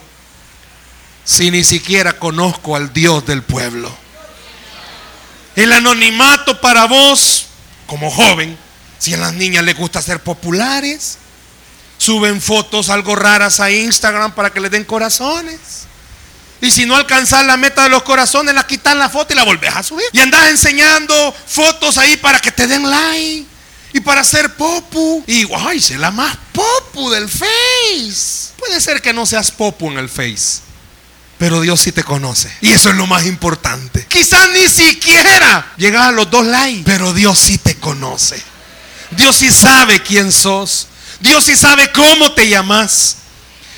[1.24, 3.96] si ni siquiera conozco al Dios del pueblo?
[5.56, 7.46] El anonimato para vos,
[7.88, 8.58] como joven,
[9.00, 11.18] si a las niñas les gusta ser populares,
[11.98, 15.86] suben fotos algo raras a Instagram para que les den corazones.
[16.60, 19.44] Y si no alcanzas la meta de los corazones, la quitas la foto y la
[19.44, 20.06] volvés a subir.
[20.12, 23.53] Y andas enseñando fotos ahí para que te den like.
[23.94, 25.24] Y para ser popu.
[25.28, 28.54] Y guay, sé la más popu del Face.
[28.58, 30.62] Puede ser que no seas popu en el Face.
[31.38, 32.52] Pero Dios sí te conoce.
[32.62, 34.06] Y eso es lo más importante.
[34.08, 36.84] Quizás ni siquiera llegas a los dos likes.
[36.86, 38.42] Pero Dios sí te conoce.
[39.12, 40.88] Dios sí sabe quién sos.
[41.20, 43.18] Dios sí sabe cómo te llamas.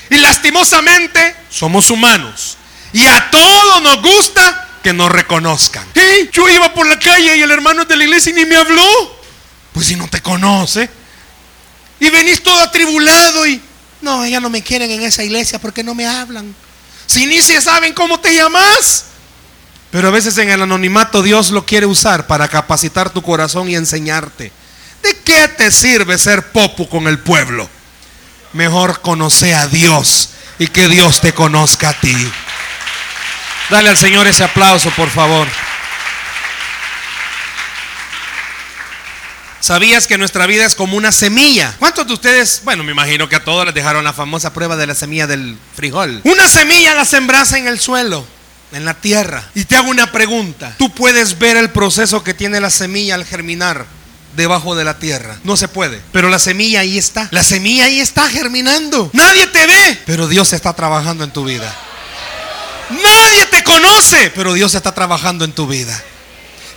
[0.09, 2.57] Y lastimosamente somos humanos.
[2.93, 5.85] Y a todos nos gusta que nos reconozcan.
[5.95, 9.24] Hey, yo iba por la calle y el hermano de la iglesia ni me habló.
[9.75, 10.89] Pues si no te conoce.
[11.99, 13.61] Y venís todo atribulado y
[14.01, 16.55] no, ya no me quieren en esa iglesia porque no me hablan.
[17.05, 19.05] Si ni se saben cómo te llamas.
[19.91, 23.75] Pero a veces en el anonimato Dios lo quiere usar para capacitar tu corazón y
[23.75, 24.51] enseñarte.
[25.03, 27.69] ¿De qué te sirve ser popu con el pueblo?
[28.53, 32.15] Mejor conoce a Dios y que Dios te conozca a ti.
[33.69, 35.47] Dale al Señor ese aplauso, por favor.
[39.65, 41.73] ¿Sabías que nuestra vida es como una semilla?
[41.79, 44.85] ¿Cuántos de ustedes, bueno, me imagino que a todos les dejaron la famosa prueba de
[44.85, 46.21] la semilla del frijol?
[46.23, 48.27] Una semilla la sembras en el suelo,
[48.73, 49.49] en la tierra.
[49.55, 50.75] Y te hago una pregunta.
[50.77, 53.87] ¿Tú puedes ver el proceso que tiene la semilla al germinar?
[54.35, 55.37] debajo de la tierra.
[55.43, 55.99] No se puede.
[56.11, 57.27] Pero la semilla ahí está.
[57.31, 59.09] La semilla ahí está germinando.
[59.13, 59.99] Nadie te ve.
[60.05, 61.73] Pero Dios está trabajando en tu vida.
[62.91, 64.31] Nadie te conoce.
[64.35, 65.99] Pero Dios está trabajando en tu vida.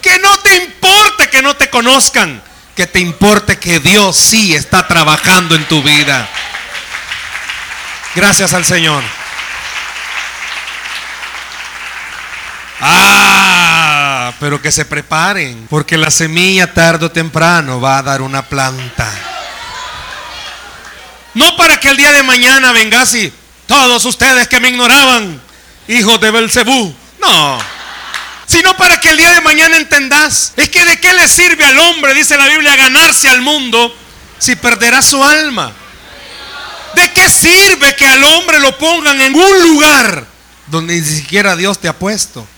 [0.01, 2.43] Que no te importe que no te conozcan.
[2.79, 6.29] Que te importe que Dios sí está trabajando en tu vida.
[8.15, 9.03] Gracias al Señor.
[12.81, 18.43] Ah, pero que se preparen, porque la semilla tarde o temprano va a dar una
[18.43, 19.11] planta.
[21.35, 23.33] No para que el día de mañana vengas y
[23.67, 25.43] todos ustedes que me ignoraban,
[25.89, 27.78] hijos de Belcebú, no.
[28.49, 31.79] Sino para que el día de mañana entendás, es que de qué le sirve al
[31.79, 33.95] hombre, dice la Biblia, ganarse al mundo
[34.39, 35.71] si perderá su alma.
[36.95, 40.27] ¿De qué sirve que al hombre lo pongan en un lugar
[40.67, 42.49] donde ni siquiera Dios te ha puesto?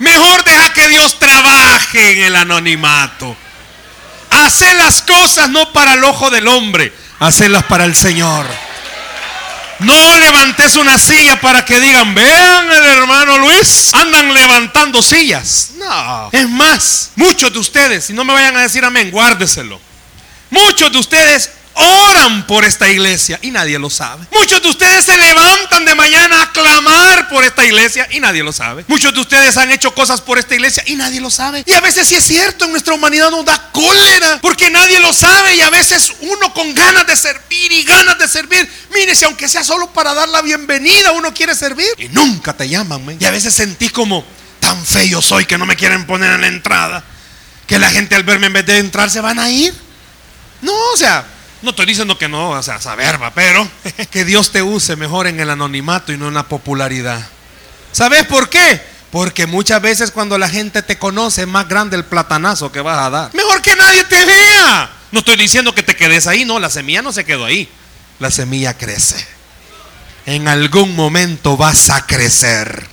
[0.00, 3.36] Mejor deja que Dios trabaje en el anonimato.
[4.30, 8.46] Hacer las cosas no para el ojo del hombre, hacerlas para el Señor.
[9.80, 15.70] No levantes una silla para que digan, vean el hermano Luis, andan levantando sillas.
[15.78, 16.28] No.
[16.32, 19.80] Es más, muchos de ustedes, si no me vayan a decir amén, guárdeselo.
[20.50, 24.26] Muchos de ustedes oran por esta iglesia y nadie lo sabe.
[24.32, 28.52] Muchos de ustedes se levantan de mañana a clamar por esta iglesia y nadie lo
[28.52, 28.84] sabe.
[28.88, 31.62] Muchos de ustedes han hecho cosas por esta iglesia y nadie lo sabe.
[31.66, 35.12] Y a veces sí es cierto, en nuestra humanidad nos da cólera porque nadie lo
[35.12, 38.68] sabe y a veces uno con ganas de servir y ganas de servir.
[38.92, 42.68] Mire, si aunque sea solo para dar la bienvenida uno quiere servir y nunca te
[42.68, 43.16] llaman.
[43.18, 44.24] Y a veces sentí como
[44.60, 47.04] tan feo soy que no me quieren poner en la entrada.
[47.66, 49.72] Que la gente al verme en vez de entrar se van a ir.
[50.62, 51.24] No, o sea,
[51.62, 53.68] no estoy diciendo que no, o sea, saber, va, pero
[54.10, 57.26] que Dios te use mejor en el anonimato y no en la popularidad.
[57.92, 58.80] ¿Sabes por qué?
[59.10, 62.98] Porque muchas veces cuando la gente te conoce es más grande el platanazo que vas
[62.98, 63.34] a dar.
[63.34, 64.90] Mejor que nadie te vea.
[65.10, 67.68] No estoy diciendo que te quedes ahí, no, la semilla no se quedó ahí.
[68.20, 69.26] La semilla crece.
[70.26, 72.89] En algún momento vas a crecer.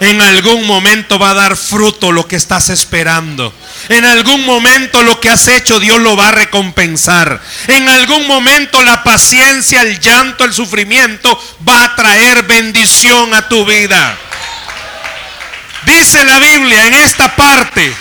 [0.00, 3.52] En algún momento va a dar fruto lo que estás esperando.
[3.88, 7.40] En algún momento lo que has hecho Dios lo va a recompensar.
[7.66, 13.64] En algún momento la paciencia, el llanto, el sufrimiento va a traer bendición a tu
[13.64, 14.16] vida.
[15.84, 17.94] Dice la Biblia en esta parte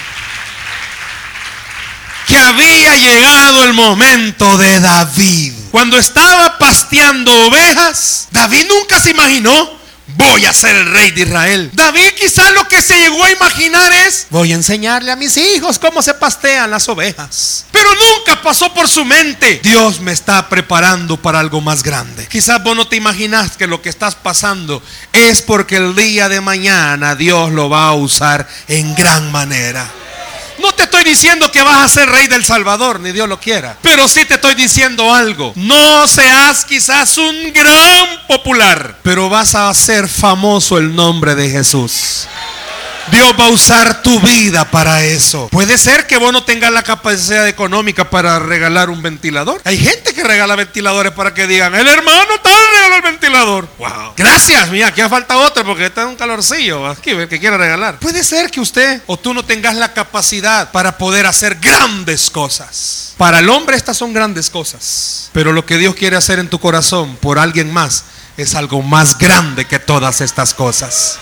[2.28, 5.54] que había llegado el momento de David.
[5.72, 9.77] Cuando estaba pasteando ovejas, David nunca se imaginó
[10.18, 11.70] voy a ser el rey de Israel.
[11.74, 15.80] David quizás lo que se llegó a imaginar es, voy a enseñarle a mis hijos
[15.80, 17.66] cómo se pastean las ovejas.
[17.72, 22.28] Pero nunca pasó por su mente, Dios me está preparando para algo más grande.
[22.28, 24.82] Quizás vos no te imaginas que lo que estás pasando
[25.14, 29.90] es porque el día de mañana Dios lo va a usar en gran manera.
[30.60, 33.78] No te estoy diciendo que vas a ser rey del Salvador, ni Dios lo quiera.
[33.82, 35.54] Pero sí te estoy diciendo algo.
[35.56, 42.28] No seas quizás un gran popular, pero vas a hacer famoso el nombre de Jesús.
[43.12, 45.48] Dios va a usar tu vida para eso.
[45.50, 49.62] Puede ser que vos no tengas la capacidad económica para regalar un ventilador.
[49.64, 52.54] Hay gente que regala ventiladores para que digan, el hermano tal
[53.28, 53.68] ventilador.
[53.78, 54.14] Wow.
[54.16, 58.00] Gracias, mira, aquí falta otro porque está un calorcillo aquí, que quiere regalar.
[58.00, 63.14] Puede ser que usted o tú no tengas la capacidad para poder hacer grandes cosas.
[63.18, 65.30] Para el hombre estas son grandes cosas.
[65.34, 68.06] Pero lo que Dios quiere hacer en tu corazón por alguien más
[68.38, 71.18] es algo más grande que todas estas cosas.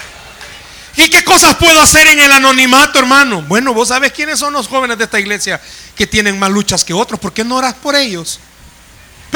[0.98, 3.42] ¿Y qué cosas puedo hacer en el anonimato, hermano?
[3.42, 5.60] Bueno, vos sabes quiénes son los jóvenes de esta iglesia
[5.94, 7.20] que tienen más luchas que otros.
[7.20, 8.40] ¿Por qué no oras por ellos?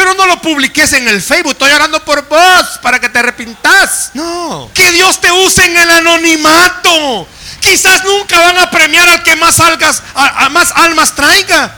[0.09, 1.51] Pero no lo publiques en el Facebook.
[1.51, 4.09] Estoy orando por vos para que te arrepintas.
[4.15, 4.71] No.
[4.73, 7.27] Que Dios te use en el anonimato.
[7.59, 11.75] Quizás nunca van a premiar al que más, salgas, a, más almas traiga.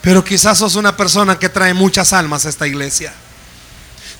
[0.00, 3.12] Pero quizás sos una persona que trae muchas almas a esta iglesia.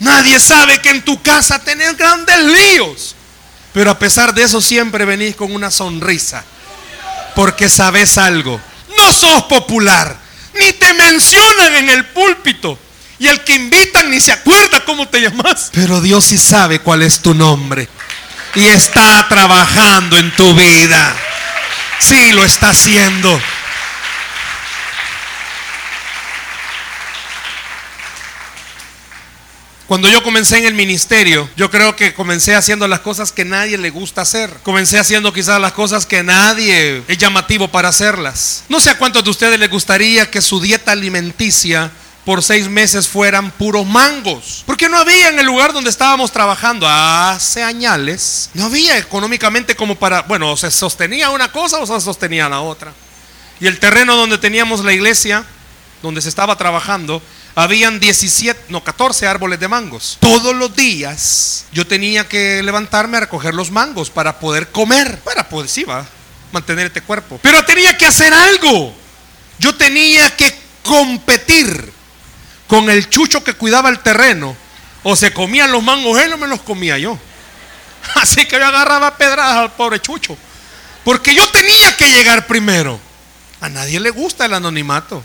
[0.00, 3.14] Nadie sabe que en tu casa tenés grandes líos.
[3.72, 6.44] Pero a pesar de eso siempre venís con una sonrisa.
[7.36, 8.60] Porque sabes algo.
[8.98, 10.16] No sos popular.
[10.54, 12.76] Ni te mencionan en el púlpito.
[13.22, 15.70] Y el que invitan ni se acuerda cómo te llamas.
[15.72, 17.88] Pero Dios sí sabe cuál es tu nombre.
[18.56, 21.14] Y está trabajando en tu vida.
[22.00, 23.40] Sí, lo está haciendo.
[29.86, 33.78] Cuando yo comencé en el ministerio, yo creo que comencé haciendo las cosas que nadie
[33.78, 34.50] le gusta hacer.
[34.64, 38.64] Comencé haciendo quizás las cosas que nadie es llamativo para hacerlas.
[38.68, 41.92] No sé a cuántos de ustedes les gustaría que su dieta alimenticia
[42.24, 44.62] por seis meses fueran puros mangos.
[44.66, 49.96] Porque no había en el lugar donde estábamos trabajando hace años, no había económicamente como
[49.96, 52.92] para, bueno, o se sostenía una cosa o se sostenía la otra.
[53.60, 55.44] Y el terreno donde teníamos la iglesia,
[56.00, 57.22] donde se estaba trabajando,
[57.54, 60.16] habían 17, no, 14 árboles de mangos.
[60.20, 65.48] Todos los días yo tenía que levantarme a recoger los mangos para poder comer, para
[65.48, 66.06] poder, sí, va,
[66.52, 67.40] mantener este cuerpo.
[67.42, 68.94] Pero tenía que hacer algo.
[69.58, 71.92] Yo tenía que competir
[72.66, 74.56] con el chucho que cuidaba el terreno.
[75.04, 77.18] O se comían los mangos él o me los comía yo.
[78.16, 80.36] Así que yo agarraba pedradas al pobre chucho.
[81.04, 83.00] Porque yo tenía que llegar primero.
[83.60, 85.24] A nadie le gusta el anonimato.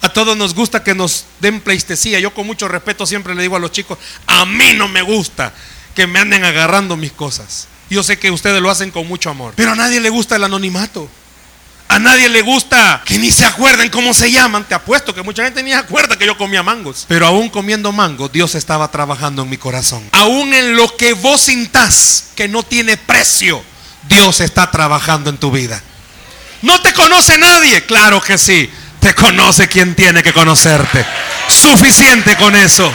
[0.00, 2.20] A todos nos gusta que nos den pleistesía.
[2.20, 5.52] Yo con mucho respeto siempre le digo a los chicos, a mí no me gusta
[5.94, 7.68] que me anden agarrando mis cosas.
[7.88, 9.54] Yo sé que ustedes lo hacen con mucho amor.
[9.56, 11.08] Pero a nadie le gusta el anonimato.
[11.88, 14.64] A nadie le gusta que ni se acuerden cómo se llaman.
[14.64, 17.04] Te apuesto que mucha gente ni se acuerda que yo comía mangos.
[17.06, 20.02] Pero aún comiendo mangos, Dios estaba trabajando en mi corazón.
[20.12, 23.62] Aún en lo que vos sintás que no tiene precio,
[24.08, 25.80] Dios está trabajando en tu vida.
[26.62, 27.84] ¿No te conoce nadie?
[27.84, 28.70] Claro que sí.
[28.98, 31.04] Te conoce quien tiene que conocerte.
[31.48, 32.90] Suficiente con eso.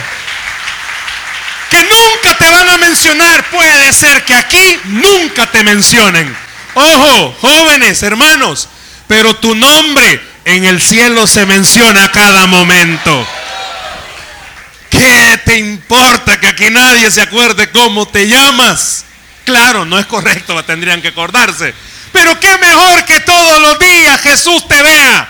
[1.70, 3.48] Que nunca te van a mencionar.
[3.48, 6.36] Puede ser que aquí nunca te mencionen.
[6.74, 8.68] Ojo, jóvenes, hermanos.
[9.10, 13.26] Pero tu nombre en el cielo se menciona a cada momento.
[14.88, 19.04] ¿Qué te importa que aquí nadie se acuerde cómo te llamas?
[19.44, 21.74] Claro, no es correcto, tendrían que acordarse.
[22.12, 25.28] Pero qué mejor que todos los días Jesús te vea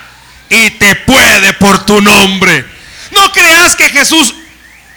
[0.50, 2.66] y te puede por tu nombre.
[3.12, 4.34] No creas que Jesús,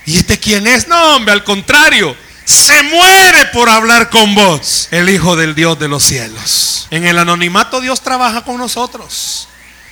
[0.05, 0.89] ¿y este quién es?
[0.89, 5.87] No, hombre, al contrario, se muere por hablar con vos, el Hijo del Dios de
[5.87, 6.87] los cielos.
[6.89, 9.47] En el anonimato Dios trabaja con nosotros.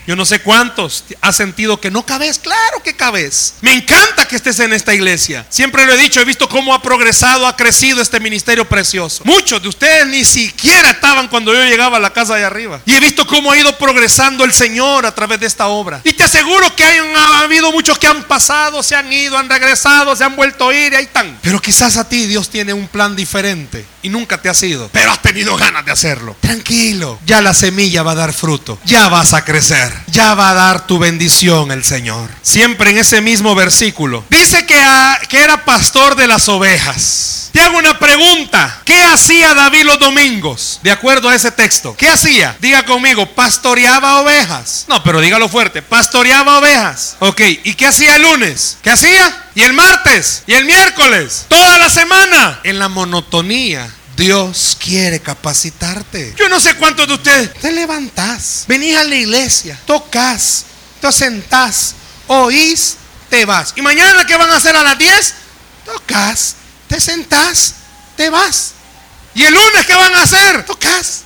[0.08, 2.40] Yo no sé cuántos has sentido que no cabes.
[2.40, 3.56] Claro que cabes.
[3.62, 5.46] Me encanta que estés en esta iglesia.
[5.50, 9.24] Siempre lo he dicho, he visto cómo ha progresado, ha crecido este ministerio precioso.
[9.26, 12.82] Muchos de ustedes ni siquiera estaban cuando yo llegaba a la casa de arriba.
[12.86, 16.02] Y he visto cómo ha ido progresando el Señor a través de esta obra.
[16.04, 19.50] Y te aseguro que hay, ha habido muchos que han pasado, se han ido, han
[19.50, 21.38] regresado, se han vuelto a ir y ahí están.
[21.42, 24.90] Pero quizás a ti Dios tiene un plan diferente y nunca te ha sido.
[24.92, 26.36] Pero has tenido ganas de hacerlo.
[26.40, 27.20] Tranquilo.
[27.26, 28.80] Ya la semilla va a dar fruto.
[28.86, 32.30] Ya vas a crecer ya va a dar tu bendición el Señor.
[32.42, 34.24] Siempre en ese mismo versículo.
[34.30, 34.80] Dice que,
[35.30, 37.50] que era pastor de las ovejas.
[37.52, 38.82] Te hago una pregunta.
[38.86, 40.80] ¿Qué hacía David los domingos?
[40.84, 41.96] De acuerdo a ese texto.
[41.98, 42.56] ¿Qué hacía?
[42.62, 44.86] Diga conmigo, pastoreaba ovejas.
[44.88, 45.82] No, pero dígalo fuerte.
[45.82, 47.18] Pastoreaba ovejas.
[47.20, 48.78] Ok, ¿y qué hacía el lunes?
[48.82, 49.50] ¿Qué hacía?
[49.54, 50.44] ¿Y el martes?
[50.48, 51.46] ¿Y el miércoles?
[51.50, 52.62] Toda la semana.
[52.64, 53.92] En la monotonía
[54.22, 56.36] Dios quiere capacitarte.
[56.38, 60.66] Yo no sé cuántos de ustedes te levantás, venís a la iglesia, tocas,
[61.02, 61.96] te sentás,
[62.28, 62.98] oís,
[63.32, 63.74] te vas.
[63.76, 65.34] ¿Y mañana qué van a hacer a las 10?
[65.86, 66.54] Tocas,
[66.88, 67.74] te sentás,
[68.16, 68.74] te vas.
[69.34, 70.68] ¿Y el lunes qué van a hacer?
[70.68, 71.22] Tocas,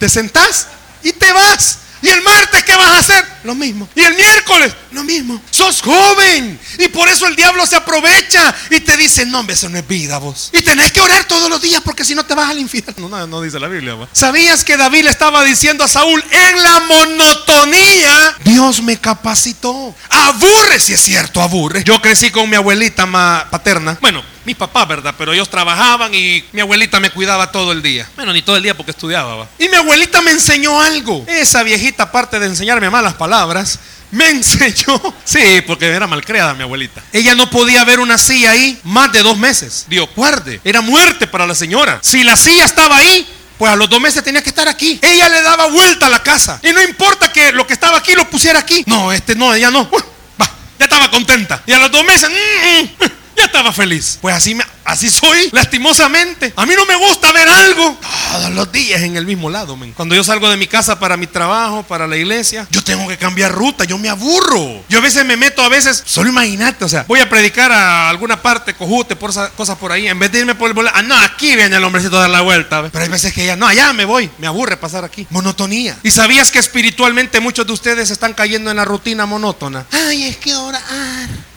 [0.00, 0.66] te sentás
[1.04, 1.78] y te vas.
[2.02, 3.24] ¿Y el martes qué vas a hacer?
[3.44, 3.88] Lo mismo.
[3.94, 4.72] ¿Y el miércoles?
[4.92, 5.40] Lo mismo.
[5.50, 6.58] Sos joven.
[6.78, 9.86] Y por eso el diablo se aprovecha y te dice, no, hombre, eso no es
[9.86, 10.50] vida vos.
[10.52, 13.08] Y tenés que orar todos los días porque si no te vas al infierno.
[13.08, 13.96] No, no dice la Biblia.
[14.12, 19.94] ¿Sabías que David le estaba diciendo a Saúl, en la monotonía, Dios me capacitó?
[20.08, 21.84] Aburre, si es cierto, aburre.
[21.84, 23.06] Yo crecí con mi abuelita
[23.50, 23.98] paterna.
[24.00, 25.14] Bueno, mi papá, ¿verdad?
[25.16, 28.08] Pero ellos trabajaban y mi abuelita me cuidaba todo el día.
[28.16, 29.36] Bueno, ni todo el día porque estudiaba.
[29.36, 29.48] ¿va?
[29.58, 31.24] Y mi abuelita me enseñó algo.
[31.26, 33.78] Esa viejita, aparte de enseñarme malas palabras,
[34.10, 35.00] me enseñó.
[35.24, 37.02] Sí, porque era malcriada mi abuelita.
[37.12, 39.86] Ella no podía ver una silla ahí más de dos meses.
[39.88, 40.60] Dios guarde.
[40.64, 41.98] Era muerte para la señora.
[42.02, 43.26] Si la silla estaba ahí,
[43.58, 44.98] pues a los dos meses tenía que estar aquí.
[45.02, 46.58] Ella le daba vuelta a la casa.
[46.62, 48.82] Y no importa que lo que estaba aquí lo pusiera aquí.
[48.86, 49.88] No, este no, ella no.
[50.40, 51.62] va, ya estaba contenta.
[51.66, 54.18] Y a los dos meses, mm, mm, ya estaba feliz.
[54.20, 56.52] Pues así, me, así soy, lastimosamente.
[56.56, 57.96] A mí no me gusta ver algo
[58.32, 59.78] todos los días en el mismo lado.
[59.94, 63.16] Cuando yo salgo de mi casa para mi trabajo, para la iglesia, yo tengo que
[63.16, 64.82] cambiar ruta, yo me aburro.
[64.88, 68.08] Yo a veces me meto, a veces, solo imagínate, o sea, voy a predicar a
[68.08, 70.08] alguna parte, cojute, por cosas por ahí.
[70.08, 72.30] En vez de irme por el boleto, ah, no, aquí viene el hombrecito a dar
[72.30, 72.88] la vuelta.
[72.90, 75.26] Pero hay veces que ya, no, allá me voy, me aburre pasar aquí.
[75.30, 75.96] Monotonía.
[76.02, 79.86] ¿Y sabías que espiritualmente muchos de ustedes están cayendo en la rutina monótona?
[79.92, 81.49] Ay, es que orar.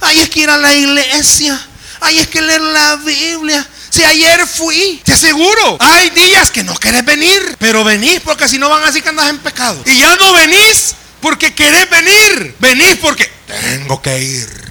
[0.00, 1.60] Ay, es que ir a la iglesia.
[2.00, 3.66] Ay, es que leer la Biblia.
[3.90, 8.58] Si ayer fui, te aseguro, hay días que no querés venir, pero venís porque si
[8.58, 9.82] no van a decir que andas en pecado.
[9.86, 14.68] Y ya no venís porque querés venir, venís porque tengo que ir.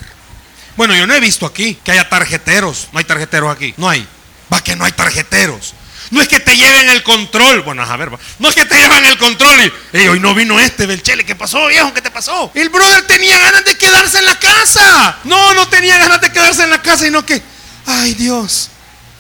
[0.78, 2.90] Bueno, yo no he visto aquí que haya tarjeteros.
[2.92, 4.08] No hay tarjeteros aquí, no hay.
[4.54, 5.74] Va que no hay tarjeteros.
[6.12, 7.62] No es que te lleven el control.
[7.64, 10.86] Bueno, a ver, no es que te lleven el control y hoy no vino este
[10.86, 11.26] Belchele.
[11.26, 11.94] ¿Qué pasó, viejo?
[11.94, 12.52] ¿Qué te pasó?
[12.54, 15.18] El brother tenía ganas de quedarse en la casa.
[15.26, 17.42] No, no tenía ganas de quedarse en la casa, sino que,
[17.86, 18.70] ay Dios.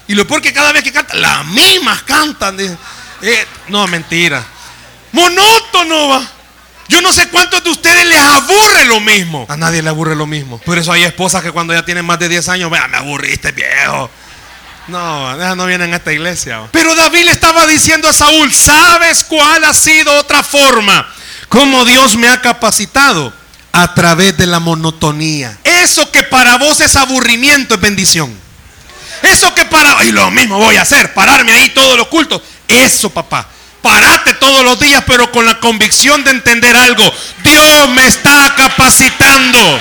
[0.07, 2.57] Y lo peor que cada vez que canta, las mismas cantan.
[2.59, 4.45] Eh, no, mentira.
[5.11, 6.31] Monótono va.
[6.87, 9.45] Yo no sé cuántos de ustedes les aburre lo mismo.
[9.49, 10.57] A nadie le aburre lo mismo.
[10.59, 13.51] Por eso hay esposas que cuando ya tienen más de 10 años, vea, me aburriste,
[13.51, 14.09] viejo.
[14.87, 16.61] No, no vienen a esta iglesia.
[16.71, 21.07] Pero David le estaba diciendo a Saúl, ¿sabes cuál ha sido otra forma?
[21.49, 23.33] Como Dios me ha capacitado
[23.71, 25.57] a través de la monotonía.
[25.63, 28.33] Eso que para vos es aburrimiento es bendición.
[29.23, 30.03] Eso que para...
[30.05, 32.41] Y lo mismo voy a hacer, pararme ahí todos los cultos.
[32.67, 33.47] Eso, papá.
[33.81, 37.03] Parate todos los días, pero con la convicción de entender algo.
[37.43, 39.79] Dios me está capacitando.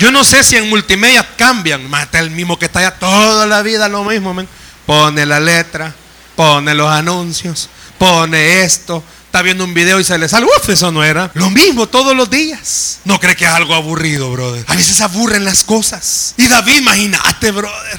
[0.00, 1.88] Yo no sé si en multimedia cambian.
[1.90, 4.34] Mata el mismo que está allá toda la vida lo mismo.
[4.86, 5.94] Pone la letra,
[6.34, 9.04] pone los anuncios, pone esto.
[9.26, 10.46] Está viendo un video y se le sale.
[10.46, 11.30] Uf, eso no era.
[11.34, 13.00] Lo mismo todos los días.
[13.04, 14.64] No cree que es algo aburrido, brother.
[14.66, 16.34] A veces aburren las cosas.
[16.38, 17.98] Y David, imagínate, brother.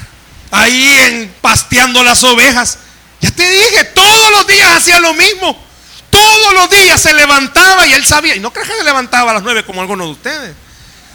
[0.50, 2.78] Ahí en pasteando las ovejas.
[3.20, 5.56] Ya te dije, todos los días hacía lo mismo.
[6.10, 8.34] Todos los días se levantaba y él sabía.
[8.34, 10.61] Y no crees que se levantaba a las nueve como algunos de ustedes.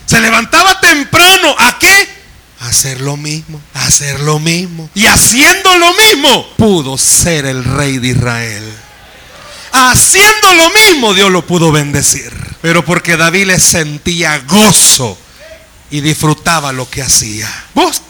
[0.07, 1.55] Se levantaba temprano.
[1.59, 2.17] ¿A qué?
[2.61, 4.89] Hacer lo mismo, hacer lo mismo.
[4.95, 8.63] Y haciendo lo mismo, pudo ser el rey de Israel.
[9.71, 12.33] Haciendo lo mismo, Dios lo pudo bendecir.
[12.61, 15.17] Pero porque David le sentía gozo
[15.91, 17.47] y disfrutaba lo que hacía.
[17.75, 18.01] ¿Vos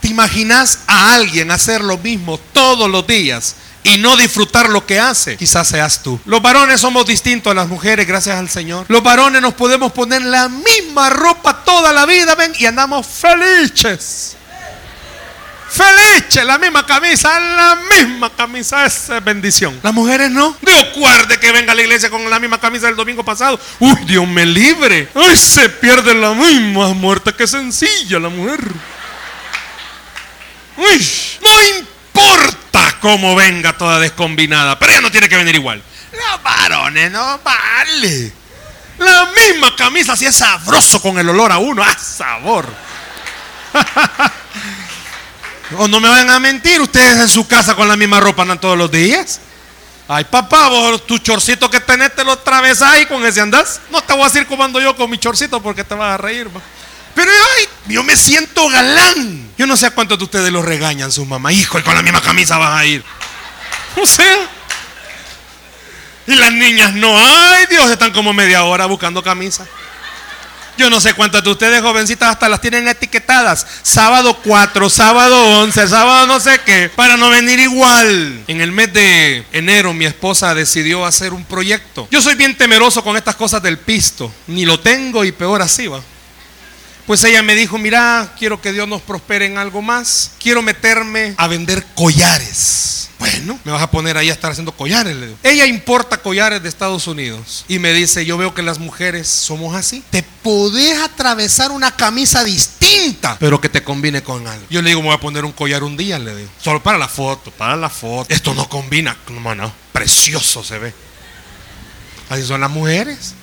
[0.00, 3.54] te imaginás a alguien hacer lo mismo todos los días
[3.84, 6.18] y no disfrutar lo que hace, quizás seas tú.
[6.24, 8.86] Los varones somos distintos a las mujeres, gracias al Señor.
[8.88, 14.36] Los varones nos podemos poner la misma ropa toda la vida, ven, y andamos felices.
[15.70, 19.78] Felices, la misma camisa, la misma camisa, esa es bendición.
[19.82, 20.56] Las mujeres no.
[20.62, 23.60] Dios guarde que venga a la iglesia con la misma camisa del domingo pasado.
[23.80, 25.08] Uy, Dios me libre.
[25.14, 28.60] Ay, se pierde la misma muerte que sencilla la mujer.
[30.76, 31.08] Uy,
[31.42, 31.93] no importa
[33.04, 34.78] como venga toda descombinada.
[34.78, 35.82] Pero ella no tiene que venir igual.
[36.10, 38.32] Los varones no vale.
[38.96, 41.84] La misma camisa, si es sabroso con el olor a uno.
[41.84, 42.66] ¡Ah, sabor!
[45.76, 48.58] o no me van a mentir, ustedes en su casa con la misma ropa andan
[48.58, 49.38] todos los días.
[50.08, 53.82] Ay, papá, vos tu chorcito que tenés te lo atravesás y con ese andás.
[53.90, 56.48] No te voy a decir ando yo con mi chorcito porque te vas a reír.
[57.14, 59.52] Pero ay, yo me siento galán.
[59.56, 61.52] Yo no sé a cuántos de ustedes lo regañan su mamá.
[61.52, 63.04] Hijo, y con la misma camisa vas a ir.
[63.96, 64.48] O sea.
[66.26, 69.66] Y las niñas no, ay Dios, están como media hora buscando camisa.
[70.76, 73.64] Yo no sé cuántas de ustedes, jovencitas, hasta las tienen etiquetadas.
[73.82, 78.42] Sábado 4, sábado 11, sábado no sé qué, para no venir igual.
[78.48, 82.08] En el mes de enero mi esposa decidió hacer un proyecto.
[82.10, 84.32] Yo soy bien temeroso con estas cosas del pisto.
[84.48, 86.00] Ni lo tengo y peor así va.
[87.06, 90.32] Pues ella me dijo, mira, quiero que Dios nos prospere en algo más.
[90.42, 93.10] Quiero meterme a vender collares.
[93.18, 95.14] Bueno, me vas a poner ahí a estar haciendo collares.
[95.16, 95.38] Le digo.
[95.42, 97.64] Ella importa collares de Estados Unidos.
[97.68, 100.02] Y me dice, yo veo que las mujeres somos así.
[100.10, 104.66] Te podés atravesar una camisa distinta, pero que te combine con algo.
[104.70, 106.50] Yo le digo, me voy a poner un collar un día, le digo.
[106.60, 108.32] Solo para la foto, para la foto.
[108.32, 109.16] Esto no combina.
[109.28, 110.94] No, no, precioso se ve.
[112.30, 113.34] Así son las mujeres.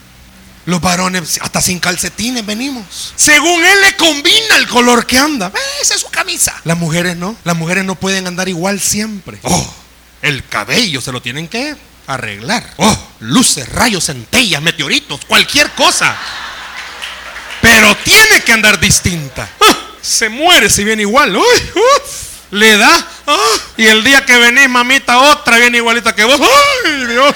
[0.65, 3.13] Los varones, hasta sin calcetines venimos.
[3.15, 5.51] Según él le combina el color que anda.
[5.53, 6.53] Eh, Esa es su camisa.
[6.65, 7.35] Las mujeres no.
[7.43, 9.39] Las mujeres no pueden andar igual siempre.
[9.41, 9.73] Oh,
[10.21, 12.63] el cabello se lo tienen que arreglar.
[12.77, 16.15] Oh, luces, rayos, centellas, meteoritos, cualquier cosa.
[17.61, 19.49] Pero tiene que andar distinta.
[19.61, 21.35] Ah, se muere si viene igual.
[21.35, 22.11] Uy, uf,
[22.51, 23.07] le da.
[23.27, 23.37] Ah,
[23.77, 26.39] y el día que venís, mamita, otra viene igualita que vos.
[26.39, 27.35] ¡Ay, Dios!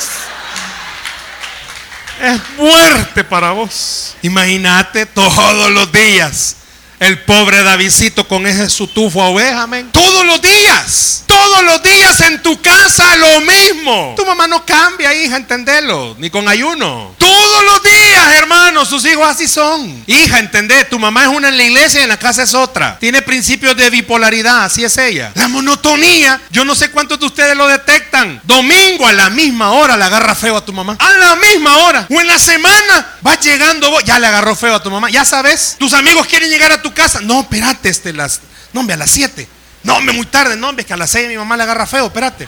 [2.21, 4.15] Es muerte para vos.
[4.21, 6.55] Imagínate todos los días.
[6.99, 9.89] El pobre Davidcito con ese su tufo a oveja, amén.
[9.91, 11.24] Todos los días.
[11.35, 14.13] Todos los días en tu casa lo mismo.
[14.15, 16.15] Tu mamá no cambia, hija, entendelo.
[16.17, 17.13] Ni con ayuno.
[17.17, 20.03] Todos los días, hermanos, sus hijos así son.
[20.07, 20.85] Hija, entendé.
[20.85, 22.97] Tu mamá es una en la iglesia y en la casa es otra.
[22.99, 25.33] Tiene principios de bipolaridad, así es ella.
[25.35, 26.39] La monotonía.
[26.51, 28.39] Yo no sé cuántos de ustedes lo detectan.
[28.45, 30.95] Domingo a la misma hora le agarra feo a tu mamá.
[30.99, 32.07] A la misma hora.
[32.09, 34.05] O en la semana vas llegando vos.
[34.05, 35.09] Ya le agarró feo a tu mamá.
[35.09, 35.75] Ya sabes.
[35.77, 37.19] Tus amigos quieren llegar a tu casa.
[37.19, 38.39] No, espérate, este, las.
[38.71, 39.49] No, hombre, a las 7.
[39.85, 40.55] No, hombre, muy tarde.
[40.55, 42.07] No, hombre, es que a las 6 mi mamá le agarra feo.
[42.07, 42.47] Espérate.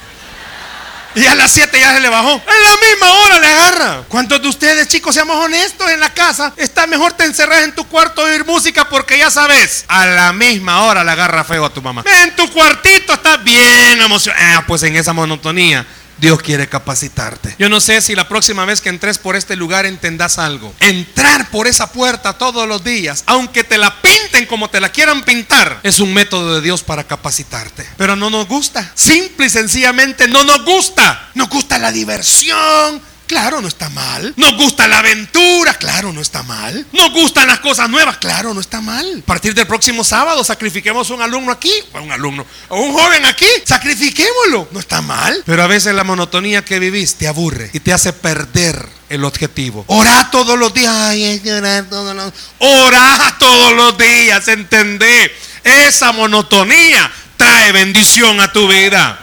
[1.14, 2.32] Y a las 7 ya se le bajó.
[2.32, 4.04] En la misma hora le agarra.
[4.08, 6.54] ¿Cuántos de ustedes, chicos, seamos honestos en la casa?
[6.58, 10.34] Está mejor te encerras en tu cuarto a oír música porque ya sabes, a la
[10.34, 12.04] misma hora le agarra feo a tu mamá.
[12.24, 14.60] En tu cuartito estás bien emocionado.
[14.60, 15.86] Ah, pues en esa monotonía.
[16.18, 17.56] Dios quiere capacitarte.
[17.60, 20.74] Yo no sé si la próxima vez que entres por este lugar entendas algo.
[20.80, 25.24] Entrar por esa puerta todos los días, aunque te la pinten como te la quieran
[25.24, 27.88] pintar, es un método de Dios para capacitarte.
[27.98, 28.92] Pero no nos gusta.
[28.96, 31.30] Simple y sencillamente no nos gusta.
[31.36, 33.02] Nos gusta la diversión.
[33.28, 34.34] Claro, no está mal.
[34.38, 35.74] Nos gusta la aventura.
[35.74, 36.86] Claro, no está mal.
[36.94, 38.18] Nos gustan las cosas nuevas.
[38.18, 39.22] Claro, no está mal.
[39.24, 41.72] A partir del próximo sábado sacrifiquemos un alumno aquí.
[41.94, 42.46] O un alumno.
[42.70, 43.46] O un joven aquí.
[43.66, 44.70] Sacrifiquémoslo.
[44.72, 45.44] No está mal.
[45.46, 49.84] Pero a veces la monotonía que vivís te aburre y te hace perder el objetivo.
[49.88, 50.94] Orá todos los días.
[50.96, 54.48] Ay, hay que orar todos los Orá todos los días.
[54.48, 55.32] Entendé.
[55.64, 59.20] Esa monotonía trae bendición a tu vida.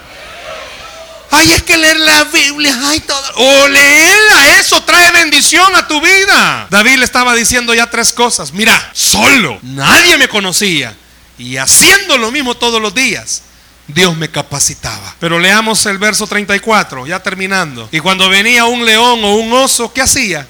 [1.36, 2.76] Ay, es que leer la Biblia,
[3.06, 3.32] todo.
[3.36, 6.68] O leerla, eso trae bendición a tu vida.
[6.70, 8.52] David le estaba diciendo ya tres cosas.
[8.52, 10.96] Mira, solo, nadie me conocía.
[11.36, 13.42] Y haciendo lo mismo todos los días,
[13.88, 15.16] Dios me capacitaba.
[15.18, 17.88] Pero leamos el verso 34, ya terminando.
[17.90, 20.46] Y cuando venía un león o un oso, ¿qué hacía?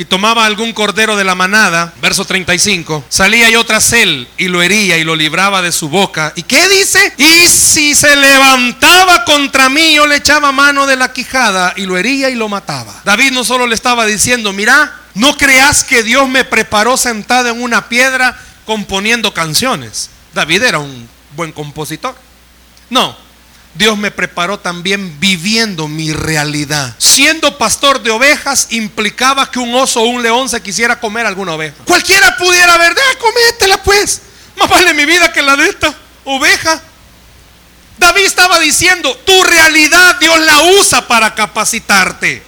[0.00, 4.62] Y tomaba algún cordero de la manada, verso 35, salía yo tras él y lo
[4.62, 6.32] hería y lo libraba de su boca.
[6.36, 7.12] ¿Y qué dice?
[7.18, 11.98] Y si se levantaba contra mí, yo le echaba mano de la quijada y lo
[11.98, 13.02] hería y lo mataba.
[13.04, 17.60] David no solo le estaba diciendo, mira, no creas que Dios me preparó sentado en
[17.60, 20.08] una piedra componiendo canciones.
[20.32, 22.16] David era un buen compositor.
[22.88, 23.14] No,
[23.74, 26.94] Dios me preparó también viviendo mi realidad.
[26.98, 31.52] Siendo pastor de ovejas implicaba que un oso o un león se quisiera comer alguna
[31.52, 31.76] oveja.
[31.84, 34.22] Cualquiera pudiera ver, cométela pues.
[34.56, 35.94] Más vale mi vida que la de esta
[36.24, 36.82] oveja.
[37.98, 42.42] David estaba diciendo, tu realidad Dios la usa para capacitarte.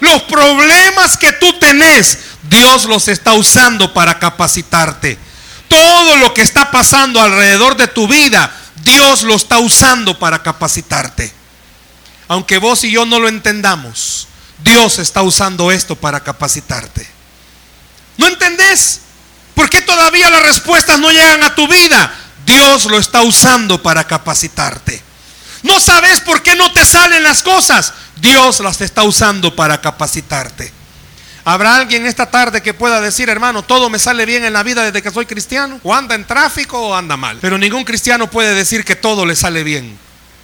[0.00, 2.18] Los problemas que tú tenés,
[2.48, 5.18] Dios los está usando para capacitarte.
[5.68, 8.52] Todo lo que está pasando alrededor de tu vida,
[8.84, 11.32] Dios lo está usando para capacitarte.
[12.28, 14.28] Aunque vos y yo no lo entendamos,
[14.62, 17.06] Dios está usando esto para capacitarte.
[18.16, 19.00] ¿No entendés?
[19.54, 22.14] ¿Por qué todavía las respuestas no llegan a tu vida?
[22.46, 25.02] Dios lo está usando para capacitarte.
[25.62, 27.92] ¿No sabes por qué no te salen las cosas?
[28.16, 30.79] Dios las está usando para capacitarte.
[31.50, 34.84] ¿Habrá alguien esta tarde que pueda decir, hermano, todo me sale bien en la vida
[34.84, 35.80] desde que soy cristiano?
[35.82, 37.38] O anda en tráfico o anda mal.
[37.40, 39.98] Pero ningún cristiano puede decir que todo le sale bien.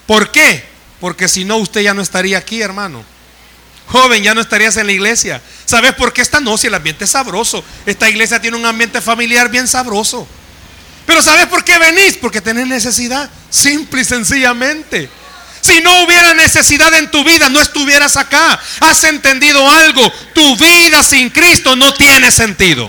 [0.05, 0.65] ¿Por qué?
[1.01, 3.05] Porque si no, usted ya no estaría aquí, hermano.
[3.87, 5.41] Joven, ya no estarías en la iglesia.
[5.65, 6.57] ¿Sabes por qué esta no?
[6.61, 7.63] El ambiente es sabroso.
[7.87, 10.27] Esta iglesia tiene un ambiente familiar bien sabroso.
[11.07, 12.17] Pero ¿sabes por qué venís?
[12.17, 13.31] Porque tenés necesidad.
[13.49, 15.09] Simple y sencillamente.
[15.67, 18.57] Si no hubiera necesidad en tu vida, no estuvieras acá.
[18.79, 20.13] Has entendido algo.
[20.33, 22.89] Tu vida sin Cristo no tiene sentido.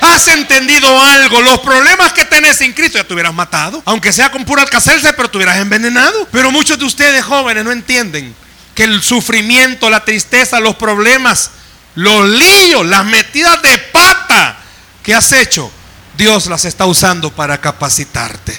[0.00, 1.42] Has entendido algo.
[1.42, 3.82] Los problemas que tenés sin Cristo ya te hubieras matado.
[3.84, 6.26] Aunque sea con pura alcacelce, pero te hubieras envenenado.
[6.32, 8.34] Pero muchos de ustedes jóvenes no entienden
[8.74, 11.50] que el sufrimiento, la tristeza, los problemas,
[11.94, 14.56] los líos, las metidas de pata
[15.02, 15.70] que has hecho,
[16.16, 18.58] Dios las está usando para capacitarte.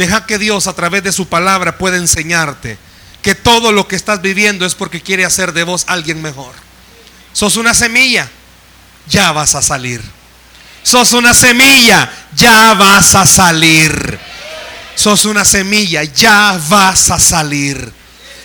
[0.00, 2.78] Deja que Dios a través de su palabra pueda enseñarte
[3.20, 6.54] que todo lo que estás viviendo es porque quiere hacer de vos alguien mejor.
[7.34, 8.26] Sos una semilla,
[9.10, 10.00] ya vas a salir.
[10.82, 14.18] Sos una semilla, ya vas a salir.
[14.94, 17.92] Sos una semilla, ya vas a salir.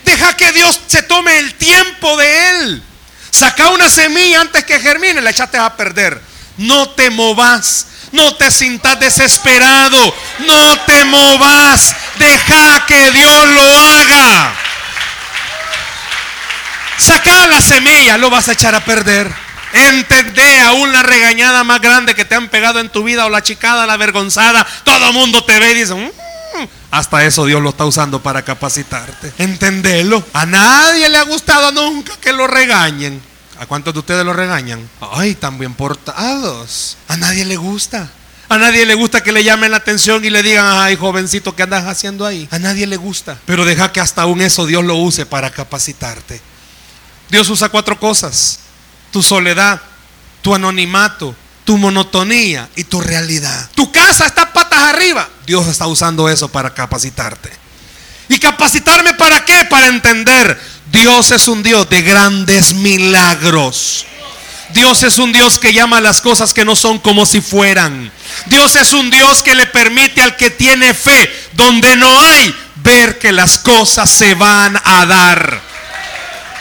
[0.04, 2.84] Deja que Dios se tome el tiempo de él.
[3.32, 6.22] Saca una semilla antes que germine, la echaste a perder.
[6.58, 11.96] No te movas, no te sientas desesperado, no te movas.
[12.18, 14.54] Deja que Dios lo haga.
[16.98, 19.32] Saca la semilla, lo vas a echar a perder.
[19.74, 23.44] Entendé aún la regañada más grande que te han pegado en tu vida o la
[23.44, 24.66] chicada, la avergonzada.
[24.84, 26.10] Todo mundo te ve y dice, "Mm".
[26.92, 29.34] hasta eso Dios lo está usando para capacitarte.
[29.38, 30.26] Entendelo.
[30.32, 33.22] A nadie le ha gustado nunca que lo regañen.
[33.60, 34.90] ¿A cuántos de ustedes lo regañan?
[35.14, 36.98] Ay, están bien portados.
[37.08, 38.10] A nadie le gusta.
[38.48, 41.64] A nadie le gusta que le llamen la atención y le digan, ay, jovencito, ¿qué
[41.64, 42.48] andas haciendo ahí?
[42.52, 43.40] A nadie le gusta.
[43.46, 46.42] Pero deja que hasta aún eso Dios lo use para capacitarte.
[47.30, 48.60] Dios usa cuatro cosas.
[49.12, 49.82] Tu soledad,
[50.42, 53.70] tu anonimato, tu monotonía y tu realidad.
[53.74, 55.28] Tu casa está patas arriba.
[55.48, 57.52] Dios está usando eso para capacitarte.
[58.30, 59.66] ¿Y capacitarme para qué?
[59.66, 60.60] Para entender.
[60.96, 64.06] Dios es un Dios de grandes milagros.
[64.70, 68.12] Dios es un Dios que llama a las cosas que no son como si fueran.
[68.46, 73.20] Dios es un Dios que le permite al que tiene fe, donde no hay, ver
[73.20, 75.62] que las cosas se van a dar.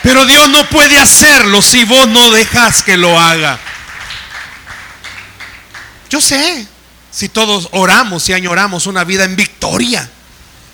[0.02, 3.58] Pero Dios no puede hacerlo si vos no dejas que lo haga.
[6.10, 6.66] Yo sé,
[7.10, 10.10] si todos oramos y añoramos una vida en victoria,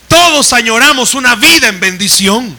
[0.09, 2.57] todos añoramos una vida en bendición,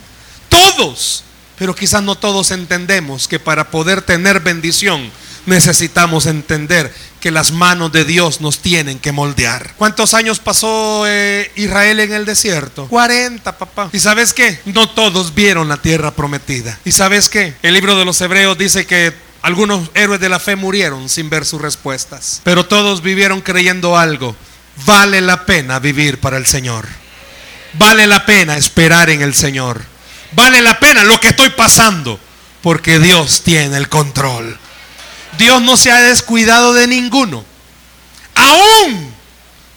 [0.52, 1.24] todos,
[1.58, 5.10] pero quizás no todos entendemos que para poder tener bendición
[5.45, 9.74] necesitamos entender que las manos de Dios nos tienen que moldear.
[9.78, 12.88] ¿Cuántos años pasó eh, Israel en el desierto?
[12.88, 13.89] 40, papá.
[13.93, 14.60] ¿Y sabes qué?
[14.66, 16.78] No todos vieron la tierra prometida.
[16.84, 17.56] ¿Y sabes qué?
[17.62, 21.45] El libro de los Hebreos dice que algunos héroes de la fe murieron sin ver
[21.45, 24.36] sus respuestas, pero todos vivieron creyendo algo.
[24.86, 26.88] Vale la pena vivir para el Señor.
[27.74, 29.90] Vale la pena esperar en el Señor.
[30.34, 32.19] Vale la pena lo que estoy pasando,
[32.61, 34.57] porque Dios tiene el control.
[35.38, 37.43] Dios no se ha descuidado de ninguno.
[38.36, 39.13] Aún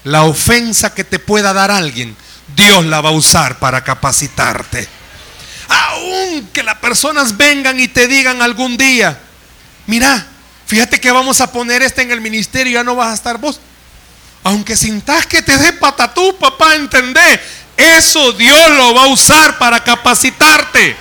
[0.05, 2.17] la ofensa que te pueda dar alguien,
[2.55, 4.89] Dios la va a usar para capacitarte.
[5.69, 9.19] Aún que las personas vengan y te digan algún día,
[9.87, 10.27] mira,
[10.67, 13.61] fíjate que vamos a poner este en el ministerio, ya no vas a estar vos.
[14.45, 17.41] Aunque sintas que te dé patatú, papá, entendé.
[17.77, 20.97] Eso Dios lo va a usar para capacitarte.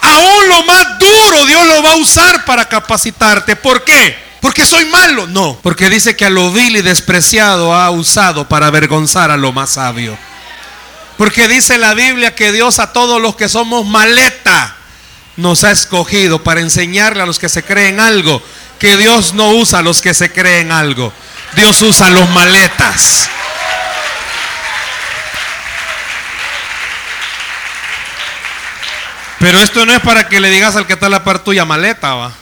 [0.00, 3.56] Aún lo más duro Dios lo va a usar para capacitarte.
[3.56, 4.16] ¿Por qué?
[4.40, 5.26] Porque soy malo.
[5.26, 9.52] No, porque dice que a lo vil y despreciado ha usado para avergonzar a lo
[9.52, 10.16] más sabio.
[11.16, 14.76] Porque dice la Biblia que Dios a todos los que somos maleta
[15.36, 18.42] nos ha escogido para enseñarle a los que se creen algo
[18.78, 21.12] que Dios no usa a los que se creen algo.
[21.54, 23.28] Dios usa a los maletas.
[29.38, 32.14] Pero esto no es para que le digas al que está la par tuya maleta,
[32.14, 32.32] va.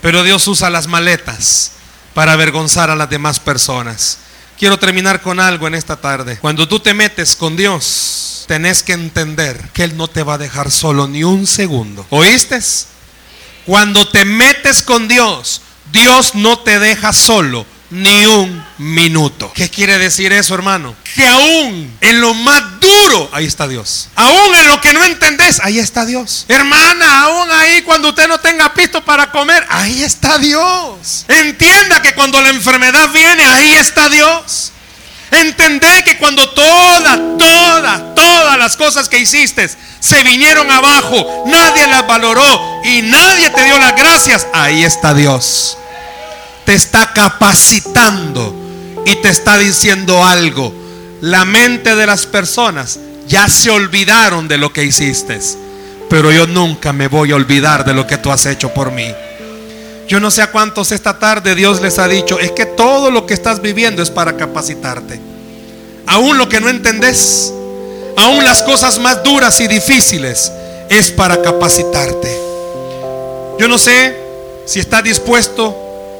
[0.00, 1.72] Pero Dios usa las maletas
[2.14, 4.18] para avergonzar a las demás personas.
[4.58, 6.38] Quiero terminar con algo en esta tarde.
[6.38, 10.38] Cuando tú te metes con Dios, tenés que entender que Él no te va a
[10.38, 12.06] dejar solo ni un segundo.
[12.10, 12.60] ¿Oíste?
[13.66, 19.52] Cuando te metes con Dios, Dios no te deja solo ni un minuto.
[19.54, 20.94] ¿Qué quiere decir eso, hermano?
[21.14, 24.08] Que aún en lo más duro, ahí está Dios.
[24.16, 26.44] Aún en lo que no entendés, ahí está Dios.
[26.48, 31.24] Hermana, aún ahí cuando usted no tenga pisto para comer, ahí está Dios.
[31.28, 34.72] Entienda que cuando la enfermedad viene, ahí está Dios.
[35.30, 39.68] Entendé que cuando todas, todas, todas las cosas que hiciste
[39.98, 45.78] se vinieron abajo, nadie las valoró y nadie te dio las gracias, ahí está Dios
[46.64, 48.54] te está capacitando
[49.04, 50.72] y te está diciendo algo.
[51.20, 55.40] La mente de las personas ya se olvidaron de lo que hiciste,
[56.10, 59.12] pero yo nunca me voy a olvidar de lo que tú has hecho por mí.
[60.06, 63.26] Yo no sé a cuántos esta tarde Dios les ha dicho, es que todo lo
[63.26, 65.18] que estás viviendo es para capacitarte.
[66.06, 67.52] Aún lo que no entendés,
[68.16, 70.52] aún las cosas más duras y difíciles,
[70.90, 72.38] es para capacitarte.
[73.58, 74.14] Yo no sé
[74.66, 75.74] si estás dispuesto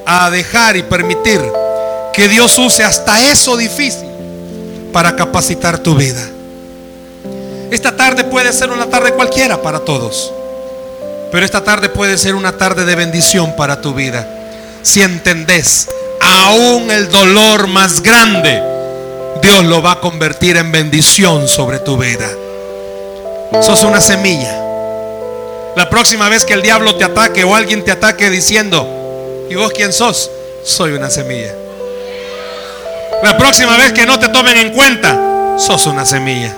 [0.07, 1.41] a dejar y permitir
[2.13, 4.09] que Dios use hasta eso difícil
[4.93, 6.23] para capacitar tu vida.
[7.71, 10.33] Esta tarde puede ser una tarde cualquiera para todos,
[11.33, 14.29] pero esta tarde puede ser una tarde de bendición para tu vida.
[14.83, 15.89] Si entendés,
[16.21, 18.63] aún el dolor más grande,
[19.43, 22.31] Dios lo va a convertir en bendición sobre tu vida.
[23.61, 24.61] Sos una semilla.
[25.77, 29.04] La próxima vez que el diablo te ataque o alguien te ataque diciendo,
[29.49, 30.31] ¿y vos quién sos?
[30.65, 31.55] Soy una semilla.
[33.23, 36.55] La próxima vez que no te tomen en cuenta, sos una semilla.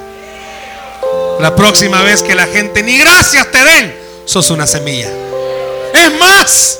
[1.41, 5.09] La próxima vez que la gente ni gracias te den, sos una semilla.
[5.93, 6.79] Es más,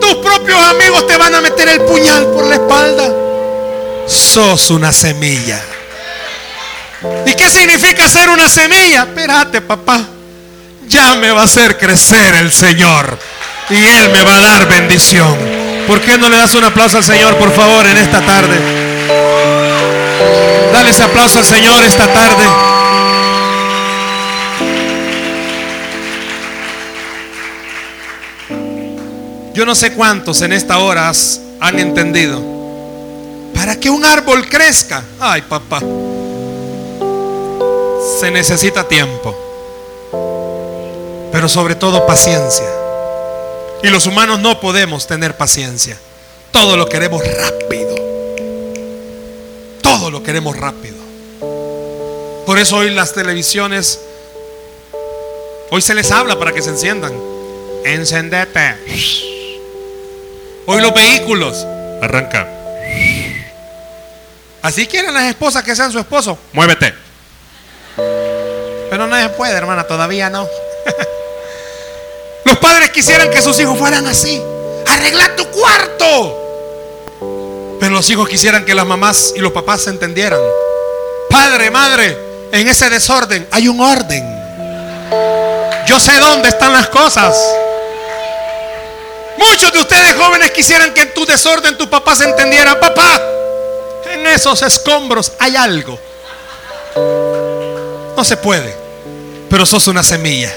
[0.00, 3.12] tus propios amigos te van a meter el puñal por la espalda.
[4.06, 5.60] Sos una semilla.
[7.26, 9.02] ¿Y qué significa ser una semilla?
[9.02, 10.08] Espérate, papá.
[10.86, 13.18] Ya me va a hacer crecer el Señor.
[13.70, 15.36] Y Él me va a dar bendición.
[15.86, 18.58] ¿Por qué no le das un aplauso al Señor, por favor, en esta tarde?
[20.72, 22.44] Dale ese aplauso al Señor esta tarde.
[29.54, 31.12] Yo no sé cuántos en esta hora
[31.60, 32.42] han entendido.
[33.54, 35.80] Para que un árbol crezca, ay papá,
[38.20, 39.34] se necesita tiempo,
[41.32, 42.83] pero sobre todo paciencia.
[43.84, 45.98] Y los humanos no podemos tener paciencia.
[46.50, 47.94] Todo lo queremos rápido.
[49.82, 50.96] Todo lo queremos rápido.
[52.46, 54.00] Por eso hoy las televisiones,
[55.70, 57.12] hoy se les habla para que se enciendan.
[57.84, 58.76] Encendete.
[60.64, 61.66] Hoy los vehículos,
[62.00, 62.48] arranca.
[64.62, 66.38] Así quieren las esposas que sean su esposo.
[66.54, 66.94] Muévete.
[68.88, 70.48] Pero no se puede, hermana, todavía no.
[72.54, 74.40] Los padres quisieran que sus hijos fueran así.
[74.86, 77.18] Arregla tu cuarto.
[77.80, 80.38] Pero los hijos quisieran que las mamás y los papás se entendieran.
[81.28, 82.16] Padre, madre,
[82.52, 84.22] en ese desorden hay un orden.
[85.88, 87.36] Yo sé dónde están las cosas.
[89.36, 92.78] Muchos de ustedes jóvenes quisieran que en tu desorden tu papá se entendiera.
[92.78, 93.20] Papá,
[94.12, 95.98] en esos escombros hay algo.
[98.16, 98.76] No se puede,
[99.50, 100.54] pero sos una semilla.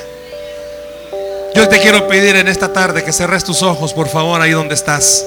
[1.58, 4.76] Yo te quiero pedir en esta tarde que cerres tus ojos, por favor, ahí donde
[4.76, 5.16] estás.